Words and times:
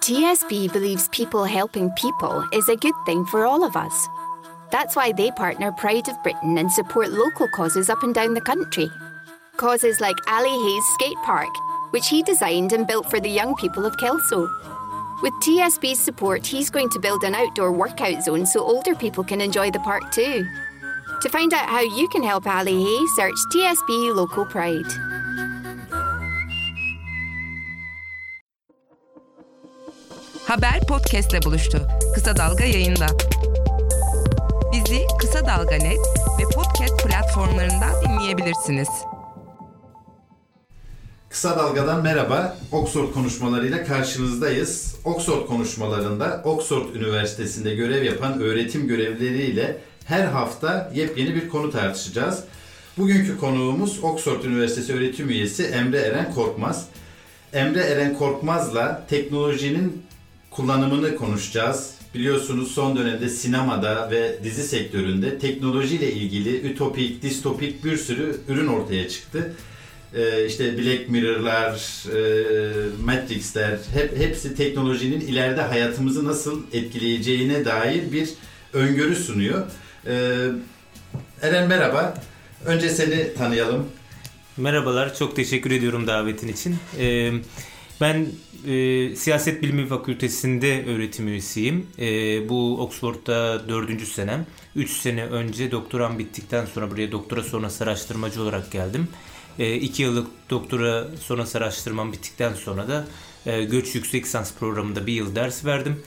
TSB 0.00 0.72
believes 0.72 1.08
people 1.08 1.44
helping 1.44 1.90
people 1.92 2.42
is 2.52 2.68
a 2.68 2.76
good 2.76 2.94
thing 3.04 3.26
for 3.26 3.44
all 3.44 3.62
of 3.62 3.76
us. 3.76 4.08
That's 4.70 4.96
why 4.96 5.12
they 5.12 5.30
partner 5.32 5.70
Pride 5.72 6.08
of 6.08 6.22
Britain 6.22 6.56
and 6.56 6.72
support 6.72 7.10
local 7.10 7.48
causes 7.48 7.90
up 7.90 8.02
and 8.02 8.14
down 8.14 8.32
the 8.32 8.40
country. 8.40 8.90
Causes 9.58 10.00
like 10.00 10.16
Ali 10.28 10.48
Hayes 10.48 10.84
Skate 10.94 11.18
Park, 11.24 11.50
which 11.90 12.08
he 12.08 12.22
designed 12.22 12.72
and 12.72 12.86
built 12.86 13.10
for 13.10 13.20
the 13.20 13.28
young 13.28 13.54
people 13.56 13.84
of 13.84 13.98
Kelso. 13.98 14.48
With 15.22 15.34
TSB's 15.42 16.00
support, 16.00 16.46
he's 16.46 16.70
going 16.70 16.88
to 16.90 17.00
build 17.00 17.24
an 17.24 17.34
outdoor 17.34 17.72
workout 17.72 18.22
zone 18.22 18.46
so 18.46 18.62
older 18.62 18.94
people 18.94 19.24
can 19.24 19.42
enjoy 19.42 19.70
the 19.70 19.80
park 19.80 20.10
too. 20.10 20.46
To 21.20 21.28
find 21.28 21.52
out 21.52 21.68
how 21.68 21.80
you 21.80 22.08
can 22.08 22.22
help 22.22 22.46
Ali 22.46 22.82
Hay, 22.82 23.06
search 23.16 23.34
TSB 23.52 24.14
Local 24.14 24.46
Pride. 24.46 25.07
Haber 30.48 30.86
podcastle 30.88 31.42
buluştu. 31.42 31.88
Kısa 32.14 32.36
Dalga 32.36 32.64
yayında. 32.64 33.06
Bizi 34.72 35.00
Kısa 35.20 35.46
Dalga 35.46 35.76
Net 35.76 35.98
ve 36.38 36.42
podcast 36.54 37.06
platformlarından 37.06 37.92
dinleyebilirsiniz. 38.04 38.88
Kısa 41.28 41.58
Dalga'dan 41.58 42.02
merhaba. 42.02 42.56
Oxford 42.72 43.12
konuşmalarıyla 43.12 43.84
karşınızdayız. 43.84 44.96
Oxford 45.04 45.46
konuşmalarında 45.46 46.42
Oxford 46.44 46.94
Üniversitesi'nde 46.94 47.74
görev 47.74 48.02
yapan 48.02 48.40
öğretim 48.40 48.88
görevlileriyle 48.88 49.78
her 50.04 50.24
hafta 50.24 50.92
yepyeni 50.94 51.34
bir 51.34 51.48
konu 51.48 51.70
tartışacağız. 51.70 52.44
Bugünkü 52.98 53.38
konuğumuz 53.38 54.04
Oxford 54.04 54.44
Üniversitesi 54.44 54.94
öğretim 54.94 55.30
üyesi 55.30 55.64
Emre 55.64 55.98
Eren 55.98 56.34
Korkmaz. 56.34 56.86
Emre 57.52 57.80
Eren 57.80 58.18
Korkmaz'la 58.18 59.06
teknolojinin 59.10 60.07
kullanımını 60.50 61.16
konuşacağız. 61.16 61.90
Biliyorsunuz 62.14 62.72
son 62.72 62.96
dönemde 62.96 63.28
sinemada 63.28 64.10
ve 64.10 64.38
dizi 64.44 64.62
sektöründe 64.62 65.38
teknolojiyle 65.38 66.12
ilgili 66.12 66.60
ütopik, 66.60 67.22
distopik 67.22 67.84
bir 67.84 67.96
sürü 67.96 68.36
ürün 68.48 68.66
ortaya 68.66 69.08
çıktı. 69.08 69.54
Ee, 70.14 70.46
işte 70.46 70.78
Black 70.78 71.08
Mirror'lar, 71.08 71.72
e, 72.16 72.20
Matrix'ler 73.04 73.78
hep 73.94 74.18
hepsi 74.18 74.54
teknolojinin 74.54 75.20
ileride 75.20 75.62
hayatımızı 75.62 76.24
nasıl 76.24 76.62
etkileyeceğine 76.72 77.64
dair 77.64 78.12
bir 78.12 78.28
öngörü 78.72 79.16
sunuyor. 79.16 79.66
Ee, 80.06 80.48
Eren 81.42 81.68
merhaba. 81.68 82.14
Önce 82.66 82.88
seni 82.88 83.34
tanıyalım. 83.34 83.86
Merhabalar, 84.56 85.14
çok 85.14 85.36
teşekkür 85.36 85.70
ediyorum 85.70 86.06
davetin 86.06 86.48
için. 86.48 86.76
Ee, 86.98 87.32
ben 88.00 88.26
e, 88.66 89.16
Siyaset 89.16 89.62
Bilimi 89.62 89.86
Fakültesi'nde 89.86 90.84
öğretim 90.86 91.28
üyesiyim. 91.28 91.86
E, 91.98 92.48
bu 92.48 92.80
Oxford'da 92.80 93.68
dördüncü 93.68 94.06
senem. 94.06 94.46
Üç 94.76 94.90
sene 94.90 95.24
önce 95.24 95.70
doktoram 95.70 96.18
bittikten 96.18 96.66
sonra 96.66 96.90
buraya 96.90 97.12
doktora 97.12 97.42
sonrası 97.42 97.84
araştırmacı 97.84 98.42
olarak 98.42 98.72
geldim. 98.72 99.08
E, 99.58 99.74
iki 99.74 100.02
yıllık 100.02 100.26
doktora 100.50 101.08
sonrası 101.20 101.58
araştırmam 101.58 102.12
bittikten 102.12 102.54
sonra 102.54 102.88
da 102.88 103.06
e, 103.46 103.64
Göç 103.64 103.94
Yüksek 103.94 104.24
Lisans 104.24 104.54
programında 104.54 105.06
bir 105.06 105.12
yıl 105.12 105.34
ders 105.34 105.64
verdim. 105.64 106.02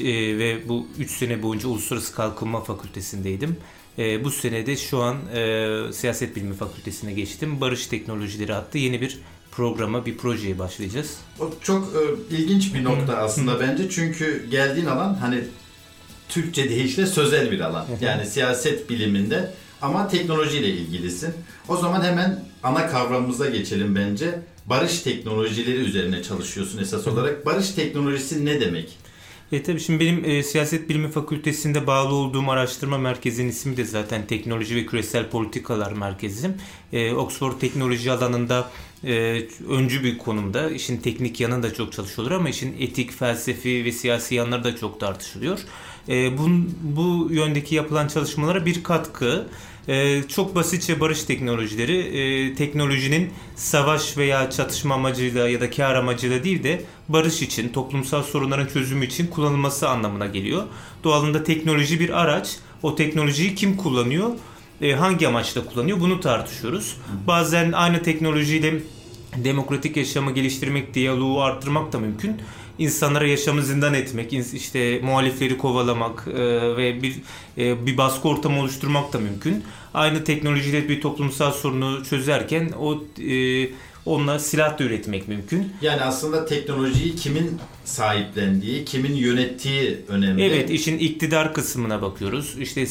E, 0.00 0.38
ve 0.38 0.68
bu 0.68 0.86
üç 0.98 1.10
sene 1.10 1.42
boyunca 1.42 1.68
Uluslararası 1.68 2.14
Kalkınma 2.14 2.64
Fakültesi'ndeydim. 2.64 3.56
E, 3.98 4.24
bu 4.24 4.30
senede 4.30 4.76
şu 4.76 5.02
an 5.02 5.16
e, 5.34 5.92
Siyaset 5.92 6.36
Bilimi 6.36 6.54
Fakültesine 6.54 7.12
geçtim. 7.12 7.60
Barış 7.60 7.86
Teknolojileri 7.86 8.54
adlı 8.54 8.78
yeni 8.78 9.00
bir 9.00 9.18
programa, 9.56 10.06
bir 10.06 10.16
projeye 10.16 10.58
başlayacağız. 10.58 11.16
O 11.40 11.50
çok 11.62 11.84
e, 11.84 12.36
ilginç 12.36 12.74
bir 12.74 12.84
nokta 12.84 13.16
aslında 13.16 13.60
bence 13.60 13.90
çünkü 13.90 14.46
geldiğin 14.50 14.86
alan 14.86 15.14
hani 15.14 15.40
Türkçe 16.28 16.68
deyişle 16.68 17.06
sözel 17.06 17.50
bir 17.50 17.60
alan. 17.60 17.86
Yani 18.00 18.26
siyaset 18.26 18.90
biliminde 18.90 19.54
ama 19.82 20.08
teknolojiyle 20.08 20.68
ilgilisin. 20.68 21.34
O 21.68 21.76
zaman 21.76 22.02
hemen 22.02 22.44
ana 22.62 22.86
kavramımıza 22.86 23.50
geçelim 23.50 23.96
bence. 23.96 24.40
Barış 24.66 25.00
teknolojileri 25.00 25.76
üzerine 25.76 26.22
çalışıyorsun 26.22 26.78
esas 26.78 27.06
olarak. 27.06 27.46
Barış 27.46 27.70
teknolojisi 27.70 28.44
ne 28.44 28.60
demek? 28.60 28.98
E 29.52 29.62
tabii 29.62 29.80
şimdi 29.80 30.00
benim 30.00 30.24
e, 30.24 30.42
siyaset 30.42 30.88
bilimi 30.88 31.10
fakültesinde 31.10 31.86
bağlı 31.86 32.14
olduğum 32.14 32.50
araştırma 32.50 32.98
merkezinin 32.98 33.48
ismi 33.48 33.76
de 33.76 33.84
zaten 33.84 34.26
Teknoloji 34.26 34.76
ve 34.76 34.86
Küresel 34.86 35.30
Politikalar 35.30 35.92
Merkezim. 35.92 36.54
E, 36.92 37.12
Oxford 37.12 37.52
teknoloji 37.60 38.12
alanında 38.12 38.70
e, 39.06 39.46
öncü 39.68 40.04
bir 40.04 40.18
konumda. 40.18 40.70
İşin 40.70 40.96
teknik 40.96 41.40
yanı 41.40 41.62
da 41.62 41.74
çok 41.74 41.92
çalışılıyor 41.92 42.40
ama 42.40 42.48
işin 42.48 42.76
etik, 42.80 43.12
felsefi 43.12 43.84
ve 43.84 43.92
siyasi 43.92 44.34
yanları 44.34 44.64
da 44.64 44.76
çok 44.76 45.00
tartışılıyor. 45.00 45.58
E, 46.08 46.38
bu, 46.38 46.48
bu 46.82 47.28
yöndeki 47.32 47.74
yapılan 47.74 48.08
çalışmalara 48.08 48.66
bir 48.66 48.82
katkı. 48.82 49.46
Ee, 49.88 50.22
çok 50.28 50.54
basitçe 50.54 51.00
barış 51.00 51.24
teknolojileri 51.24 51.98
e, 51.98 52.54
teknolojinin 52.54 53.30
savaş 53.56 54.16
veya 54.16 54.50
çatışma 54.50 54.94
amacıyla 54.94 55.48
ya 55.48 55.60
da 55.60 55.70
kar 55.70 55.94
amacıyla 55.94 56.44
değil 56.44 56.62
de 56.62 56.82
barış 57.08 57.42
için, 57.42 57.68
toplumsal 57.68 58.22
sorunların 58.22 58.66
çözümü 58.66 59.06
için 59.06 59.26
kullanılması 59.26 59.88
anlamına 59.88 60.26
geliyor. 60.26 60.62
Doğalında 61.04 61.44
teknoloji 61.44 62.00
bir 62.00 62.20
araç. 62.22 62.56
O 62.82 62.94
teknolojiyi 62.94 63.54
kim 63.54 63.76
kullanıyor? 63.76 64.30
E, 64.82 64.92
hangi 64.92 65.28
amaçla 65.28 65.64
kullanıyor? 65.64 66.00
Bunu 66.00 66.20
tartışıyoruz. 66.20 66.96
Bazen 67.26 67.72
aynı 67.72 68.02
teknolojiyle 68.02 68.74
demokratik 69.36 69.96
yaşamı 69.96 70.32
geliştirmek, 70.32 70.94
diyaloğu 70.94 71.42
arttırmak 71.42 71.92
da 71.92 71.98
mümkün 71.98 72.36
insanlara 72.78 73.26
yaşamı 73.26 73.62
zindan 73.62 73.94
etmek, 73.94 74.32
işte 74.32 75.00
muhalifleri 75.00 75.58
kovalamak 75.58 76.28
e, 76.28 76.42
ve 76.76 77.02
bir 77.02 77.14
e, 77.58 77.86
bir 77.86 77.96
baskı 77.96 78.28
ortamı 78.28 78.60
oluşturmak 78.60 79.12
da 79.12 79.18
mümkün. 79.18 79.64
Aynı 79.94 80.24
teknolojiyle 80.24 80.88
bir 80.88 81.00
toplumsal 81.00 81.52
sorunu 81.52 82.04
çözerken 82.04 82.70
o 82.80 83.04
e, 83.22 83.68
onunla 84.06 84.38
silah 84.38 84.78
da 84.78 84.84
üretmek 84.84 85.28
mümkün. 85.28 85.72
Yani 85.82 86.02
aslında 86.02 86.46
teknolojiyi 86.46 87.16
kimin 87.16 87.58
sahiplendiği, 87.84 88.84
kimin 88.84 89.14
yönettiği 89.14 89.98
önemli. 90.08 90.44
Evet, 90.44 90.70
işin 90.70 90.98
iktidar 90.98 91.54
kısmına 91.54 92.02
bakıyoruz. 92.02 92.56
İşte 92.58 92.86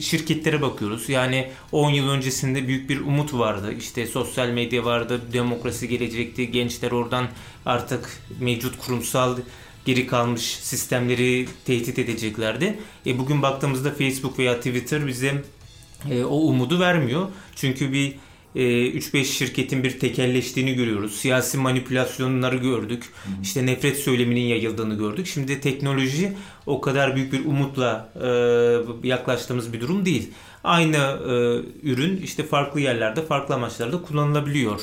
şirketlere 0.00 0.62
bakıyoruz. 0.62 1.08
Yani 1.08 1.50
10 1.72 1.90
yıl 1.90 2.08
öncesinde 2.08 2.68
büyük 2.68 2.90
bir 2.90 3.00
umut 3.00 3.34
vardı. 3.34 3.72
İşte 3.78 4.06
sosyal 4.06 4.48
medya 4.48 4.84
vardı, 4.84 5.20
demokrasi 5.32 5.88
gelecekti. 5.88 6.50
Gençler 6.50 6.90
oradan 6.90 7.26
artık 7.66 8.22
mevcut 8.40 8.78
kurumsal 8.78 9.38
geri 9.84 10.06
kalmış 10.06 10.42
sistemleri 10.42 11.48
tehdit 11.64 11.98
edeceklerdi. 11.98 12.78
E 13.06 13.18
bugün 13.18 13.42
baktığımızda 13.42 13.90
Facebook 13.90 14.38
veya 14.38 14.56
Twitter 14.56 15.06
bize 15.06 15.42
e, 16.10 16.24
o 16.24 16.36
umudu 16.36 16.80
vermiyor. 16.80 17.28
Çünkü 17.56 17.92
bir 17.92 18.14
3-5 18.56 19.18
e, 19.18 19.24
şirketin 19.24 19.84
bir 19.84 19.98
tekelleştiğini 19.98 20.74
görüyoruz. 20.74 21.16
Siyasi 21.16 21.58
manipülasyonları 21.58 22.56
gördük. 22.56 23.04
Hı. 23.04 23.28
İşte 23.42 23.66
nefret 23.66 23.98
söyleminin 23.98 24.40
yayıldığını 24.40 24.94
gördük. 24.94 25.26
Şimdi 25.26 25.60
teknoloji 25.60 26.32
o 26.66 26.80
kadar 26.80 27.16
büyük 27.16 27.32
bir 27.32 27.44
umutla 27.44 28.12
e, 28.22 29.08
yaklaştığımız 29.08 29.72
bir 29.72 29.80
durum 29.80 30.04
değil. 30.04 30.30
Aynı 30.64 30.96
e, 30.96 31.32
ürün 31.88 32.16
işte 32.16 32.46
farklı 32.46 32.80
yerlerde, 32.80 33.22
farklı 33.22 33.54
amaçlarda 33.54 34.02
kullanılabiliyor. 34.02 34.80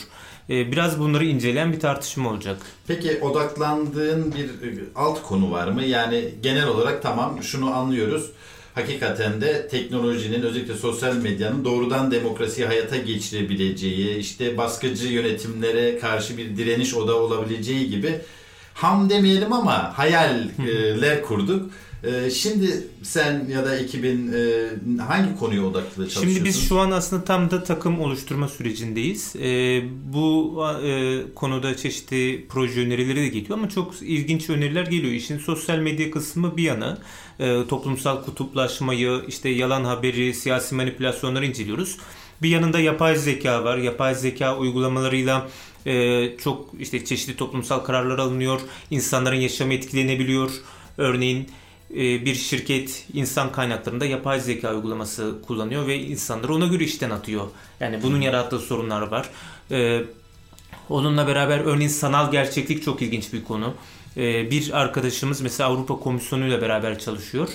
E, 0.50 0.72
biraz 0.72 1.00
bunları 1.00 1.26
inceleyen 1.26 1.74
bir 1.74 1.80
tartışma 1.80 2.30
olacak. 2.30 2.58
Peki 2.88 3.20
odaklandığın 3.22 4.34
bir 4.36 4.84
alt 4.96 5.24
konu 5.24 5.52
var 5.52 5.68
mı? 5.68 5.84
Yani 5.84 6.34
genel 6.44 6.68
olarak 6.68 7.02
tamam 7.02 7.44
şunu 7.44 7.76
anlıyoruz 7.76 8.32
hakikaten 8.78 9.42
de 9.42 9.68
teknolojinin 9.68 10.42
özellikle 10.42 10.74
sosyal 10.74 11.16
medyanın 11.16 11.66
doğrudan 11.66 12.12
demokrasiyi 12.12 12.68
hayata 12.68 12.98
geçirebileceği, 12.98 14.18
işte 14.18 14.58
baskıcı 14.58 15.08
yönetimlere 15.08 16.00
karşı 16.00 16.38
bir 16.38 16.58
direniş 16.58 16.94
oda 16.94 17.16
olabileceği 17.16 17.90
gibi 17.90 18.20
ham 18.78 19.10
demeyelim 19.10 19.54
ama 19.54 19.98
hayaller 19.98 21.22
kurduk. 21.22 21.70
Ee, 22.04 22.30
şimdi 22.30 22.88
sen 23.04 23.48
ya 23.50 23.66
da 23.66 23.78
ekibin 23.78 24.34
e, 24.34 25.02
hangi 25.02 25.40
konuya 25.40 25.66
odaklı 25.66 25.92
çalışıyorsun? 25.96 26.30
Şimdi 26.30 26.46
biz 26.46 26.70
şu 26.70 26.80
an 26.80 26.92
aslında 26.92 27.24
tam 27.24 27.52
da 27.52 27.64
takım 27.64 28.02
oluşturma 28.02 28.48
sürecindeyiz. 28.48 29.36
Ee, 29.36 29.84
bu 30.14 30.58
e, 30.84 31.22
konuda 31.36 31.78
çeşitli 31.78 32.46
proje 32.50 32.82
önerileri 32.82 33.16
de 33.16 33.28
geliyor 33.28 33.58
ama 33.60 33.70
çok 33.70 34.02
ilginç 34.02 34.50
öneriler 34.50 34.86
geliyor. 34.86 35.14
İşin 35.14 35.38
sosyal 35.38 35.78
medya 35.78 36.12
kısmı 36.12 36.58
bir 36.58 36.64
yana 36.64 36.98
e, 37.40 37.68
toplumsal 37.70 38.24
kutuplaşmayı, 38.24 39.22
işte 39.28 39.50
yalan 39.50 39.84
haberi, 39.84 40.34
siyasi 40.34 40.76
manipülasyonları 40.76 41.46
inceliyoruz. 41.46 41.98
Bir 42.42 42.50
yanında 42.50 42.80
yapay 42.80 43.16
zeka 43.16 43.64
var. 43.64 43.78
Yapay 43.78 44.16
zeka 44.16 44.58
uygulamalarıyla 44.58 45.48
çok 46.38 46.70
işte 46.80 47.06
çeşitli 47.06 47.36
toplumsal 47.36 47.80
kararlar 47.80 48.20
alınıyor. 48.20 48.62
İnsanların 48.92 49.36
yaşamı 49.36 49.74
etkilenebiliyor. 49.74 50.52
Örneğin 50.98 51.50
e, 51.92 52.26
bir 52.26 52.36
şirket 52.36 53.06
insan 53.14 53.52
kaynaklarında 53.52 54.06
yapay 54.06 54.40
zeka 54.40 54.76
uygulaması 54.76 55.36
kullanıyor 55.48 55.88
ve 55.88 56.00
insanları 56.00 56.54
ona 56.54 56.68
göre 56.68 56.84
işten 56.84 57.10
atıyor. 57.10 57.48
Yani 57.80 58.04
bunun 58.04 58.22
yarattığı 58.22 58.60
sorunlar 58.60 59.02
var. 59.02 59.30
E, 59.72 60.04
Onunla 60.90 61.28
beraber 61.28 61.60
örneğin 61.60 61.90
sanal 61.90 62.32
gerçeklik 62.32 62.84
çok 62.84 63.02
ilginç 63.02 63.34
bir 63.34 63.44
konu. 63.44 63.74
Ee, 64.18 64.52
bir 64.52 64.82
arkadaşımız 64.82 65.42
mesela 65.42 65.70
Avrupa 65.70 66.00
Komisyonu 66.00 66.48
ile 66.48 66.62
beraber 66.62 67.00
çalışıyor. 67.00 67.50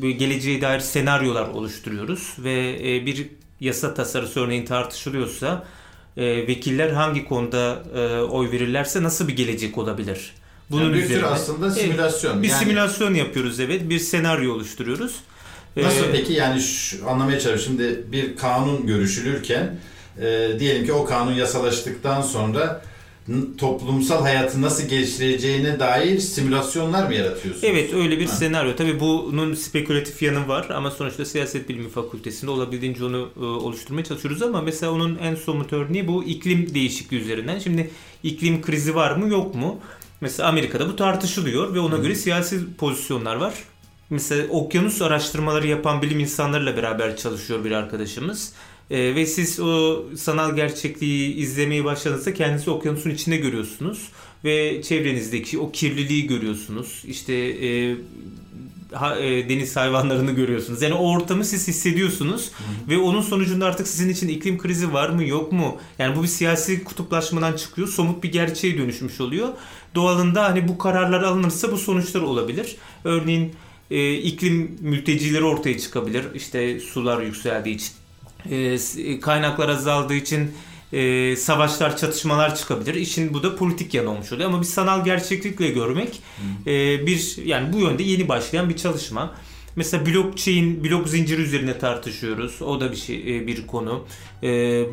Geleceğe 0.00 0.60
dair 0.60 0.80
senaryolar 0.80 1.48
oluşturuyoruz 1.48 2.34
ve 2.38 2.78
e, 2.80 3.06
bir 3.06 3.28
yasa 3.60 3.94
tasarısı 3.94 4.40
örneğin 4.40 4.64
tartışılıyorsa 4.64 5.66
e, 6.18 6.46
vekiller 6.46 6.90
hangi 6.90 7.24
konuda 7.24 7.82
e, 7.94 8.20
oy 8.20 8.50
verirlerse 8.50 9.02
nasıl 9.02 9.28
bir 9.28 9.36
gelecek 9.36 9.78
olabilir? 9.78 10.34
Bunun 10.70 10.84
yani 10.84 10.94
bir 10.94 11.02
üzerine, 11.02 11.26
aslında 11.26 11.70
simülasyon. 11.70 12.32
Evet, 12.32 12.42
bir 12.42 12.48
yani... 12.48 12.58
simülasyon 12.58 13.14
yapıyoruz 13.14 13.60
evet. 13.60 13.88
Bir 13.88 13.98
senaryo 13.98 14.54
oluşturuyoruz. 14.54 15.16
Nasıl 15.76 16.04
ee, 16.04 16.12
peki 16.12 16.32
yani 16.32 16.60
şu, 16.60 17.10
anlamaya 17.10 17.40
çalışıyorum. 17.40 17.82
Şimdi 17.82 18.12
bir 18.12 18.36
kanun 18.36 18.86
görüşülürken 18.86 19.78
e, 20.20 20.50
diyelim 20.58 20.86
ki 20.86 20.92
o 20.92 21.04
kanun 21.04 21.32
yasalaştıktan 21.32 22.22
sonra 22.22 22.82
toplumsal 23.58 24.22
hayatı 24.22 24.62
nasıl 24.62 24.88
geliştireceğine 24.88 25.80
dair 25.80 26.18
simülasyonlar 26.18 27.06
mı 27.06 27.14
yaratıyorsunuz? 27.14 27.64
Evet 27.64 27.94
öyle 27.94 28.18
bir 28.18 28.26
ha. 28.26 28.32
senaryo. 28.32 28.76
Tabii 28.76 29.00
bunun 29.00 29.54
spekülatif 29.54 30.22
yanı 30.22 30.48
var 30.48 30.68
ama 30.70 30.90
sonuçta 30.90 31.24
siyaset 31.24 31.68
bilimi 31.68 31.88
fakültesinde 31.88 32.50
olabildiğince 32.50 33.04
onu 33.04 33.28
e, 33.36 33.44
oluşturmaya 33.44 34.04
çalışıyoruz 34.04 34.42
ama 34.42 34.60
mesela 34.60 34.92
onun 34.92 35.18
en 35.18 35.34
somut 35.34 35.72
örneği 35.72 36.08
bu 36.08 36.24
iklim 36.24 36.74
değişikliği 36.74 37.16
üzerinden. 37.16 37.58
Şimdi 37.58 37.90
iklim 38.22 38.62
krizi 38.62 38.94
var 38.94 39.16
mı 39.16 39.28
yok 39.28 39.54
mu? 39.54 39.80
Mesela 40.20 40.48
Amerika'da 40.48 40.88
bu 40.88 40.96
tartışılıyor 40.96 41.74
ve 41.74 41.80
ona 41.80 41.98
Hı. 41.98 42.02
göre 42.02 42.14
siyasi 42.14 42.74
pozisyonlar 42.76 43.36
var. 43.36 43.54
Mesela 44.10 44.48
okyanus 44.48 45.02
araştırmaları 45.02 45.66
yapan 45.66 46.02
bilim 46.02 46.20
insanlarıyla 46.20 46.76
beraber 46.76 47.16
çalışıyor 47.16 47.64
bir 47.64 47.70
arkadaşımız. 47.70 48.52
E, 48.90 49.14
ve 49.14 49.26
siz 49.26 49.60
o 49.60 50.04
sanal 50.16 50.56
gerçekliği 50.56 51.34
izlemeye 51.34 51.84
başladığınızda 51.84 52.34
kendinizi 52.34 52.70
okyanusun 52.70 53.10
içinde 53.10 53.36
görüyorsunuz. 53.36 54.08
Ve 54.44 54.82
çevrenizdeki 54.82 55.58
o 55.58 55.72
kirliliği 55.72 56.26
görüyorsunuz. 56.26 57.02
İşte 57.06 57.34
e, 57.34 57.96
ha, 58.92 59.16
e, 59.16 59.48
deniz 59.48 59.76
hayvanlarını 59.76 60.32
görüyorsunuz. 60.32 60.82
Yani 60.82 60.94
o 60.94 61.10
ortamı 61.10 61.44
siz 61.44 61.68
hissediyorsunuz. 61.68 62.48
Hı. 62.48 62.90
Ve 62.90 62.98
onun 62.98 63.20
sonucunda 63.20 63.66
artık 63.66 63.88
sizin 63.88 64.08
için 64.08 64.28
iklim 64.28 64.58
krizi 64.58 64.92
var 64.92 65.08
mı 65.08 65.24
yok 65.24 65.52
mu? 65.52 65.76
Yani 65.98 66.16
bu 66.16 66.22
bir 66.22 66.28
siyasi 66.28 66.84
kutuplaşmadan 66.84 67.56
çıkıyor. 67.56 67.88
Somut 67.88 68.22
bir 68.22 68.32
gerçeğe 68.32 68.78
dönüşmüş 68.78 69.20
oluyor. 69.20 69.48
Doğalında 69.94 70.44
hani 70.44 70.68
bu 70.68 70.78
kararlar 70.78 71.22
alınırsa 71.22 71.72
bu 71.72 71.78
sonuçlar 71.78 72.20
olabilir. 72.20 72.76
Örneğin 73.04 73.52
e, 73.90 74.14
iklim 74.14 74.78
mültecileri 74.80 75.44
ortaya 75.44 75.78
çıkabilir. 75.78 76.24
İşte 76.34 76.80
sular 76.80 77.22
yükseldiği 77.22 77.74
için 77.74 77.92
e, 78.50 78.78
e, 78.96 79.20
kaynaklar 79.20 79.68
azaldığı 79.68 80.14
için 80.14 80.50
e, 80.92 81.36
savaşlar, 81.36 81.96
çatışmalar 81.96 82.54
çıkabilir. 82.54 82.94
İşin 82.94 83.34
bu 83.34 83.42
da 83.42 83.56
politik 83.56 83.94
yanı 83.94 84.10
olmuş 84.10 84.32
oluyor. 84.32 84.48
Ama 84.48 84.60
bir 84.60 84.66
sanal 84.66 85.04
gerçeklikle 85.04 85.68
görmek 85.68 86.22
e, 86.66 87.06
bir 87.06 87.36
yani 87.44 87.72
bu 87.72 87.78
yönde 87.78 88.02
yeni 88.02 88.28
başlayan 88.28 88.68
bir 88.68 88.76
çalışma. 88.76 89.34
Mesela 89.76 90.06
blockchain, 90.06 90.84
blok 90.84 91.08
zinciri 91.08 91.42
üzerine 91.42 91.78
tartışıyoruz. 91.78 92.62
O 92.62 92.80
da 92.80 92.92
bir 92.92 92.96
şey, 92.96 93.46
bir 93.46 93.66
konu. 93.66 94.04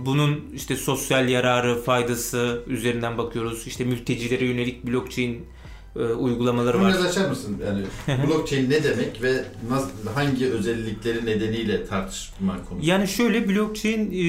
Bunun 0.06 0.46
işte 0.56 0.76
sosyal 0.76 1.30
yararı, 1.30 1.82
faydası 1.84 2.64
üzerinden 2.68 3.18
bakıyoruz. 3.18 3.68
İşte 3.68 3.84
mültecilere 3.84 4.46
yönelik 4.46 4.88
blockchain 4.88 5.46
e, 5.96 6.00
uygulamaları 6.00 6.82
var. 6.82 6.94
Bunu 6.98 7.08
açar 7.08 7.30
mısın? 7.30 7.58
Yani 7.66 8.28
blockchain 8.28 8.70
ne 8.70 8.84
demek 8.84 9.22
ve 9.22 9.44
nasıl, 9.70 9.90
hangi 10.16 10.46
özellikleri 10.46 11.26
nedeniyle 11.26 11.86
tartışma 11.86 12.58
konusu? 12.70 12.90
Yani 12.90 13.08
şöyle 13.08 13.50
blockchain 13.50 14.12
e, 14.12 14.26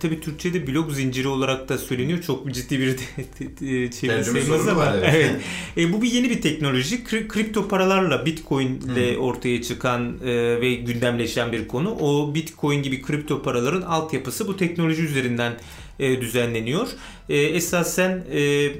tabii 0.00 0.20
Türkçe'de 0.20 0.66
blok 0.66 0.92
zinciri 0.92 1.28
olarak 1.28 1.68
da 1.68 1.78
söyleniyor. 1.78 2.22
Çok 2.22 2.54
ciddi 2.54 2.80
bir 2.80 2.96
çeviri 3.90 4.24
sayımız 4.24 4.66
var. 4.66 4.94
Evet. 4.98 5.14
evet. 5.14 5.40
E, 5.76 5.92
bu 5.92 6.02
bir 6.02 6.12
yeni 6.12 6.30
bir 6.30 6.42
teknoloji. 6.42 7.04
Kripto 7.04 7.68
paralarla 7.68 8.26
Bitcoin 8.26 8.80
ile 8.80 9.14
hmm. 9.14 9.22
ortaya 9.22 9.62
çıkan 9.62 10.18
e, 10.24 10.60
ve 10.60 10.74
gündemleşen 10.74 11.52
bir 11.52 11.68
konu. 11.68 11.90
O 12.00 12.34
Bitcoin 12.34 12.82
gibi 12.82 13.02
kripto 13.02 13.42
paraların 13.42 13.82
altyapısı 13.82 14.48
bu 14.48 14.56
teknoloji 14.56 15.02
üzerinden 15.02 15.52
e, 15.98 16.20
düzenleniyor. 16.20 16.88
E, 17.28 17.36
esasen 17.36 18.24
e, 18.32 18.70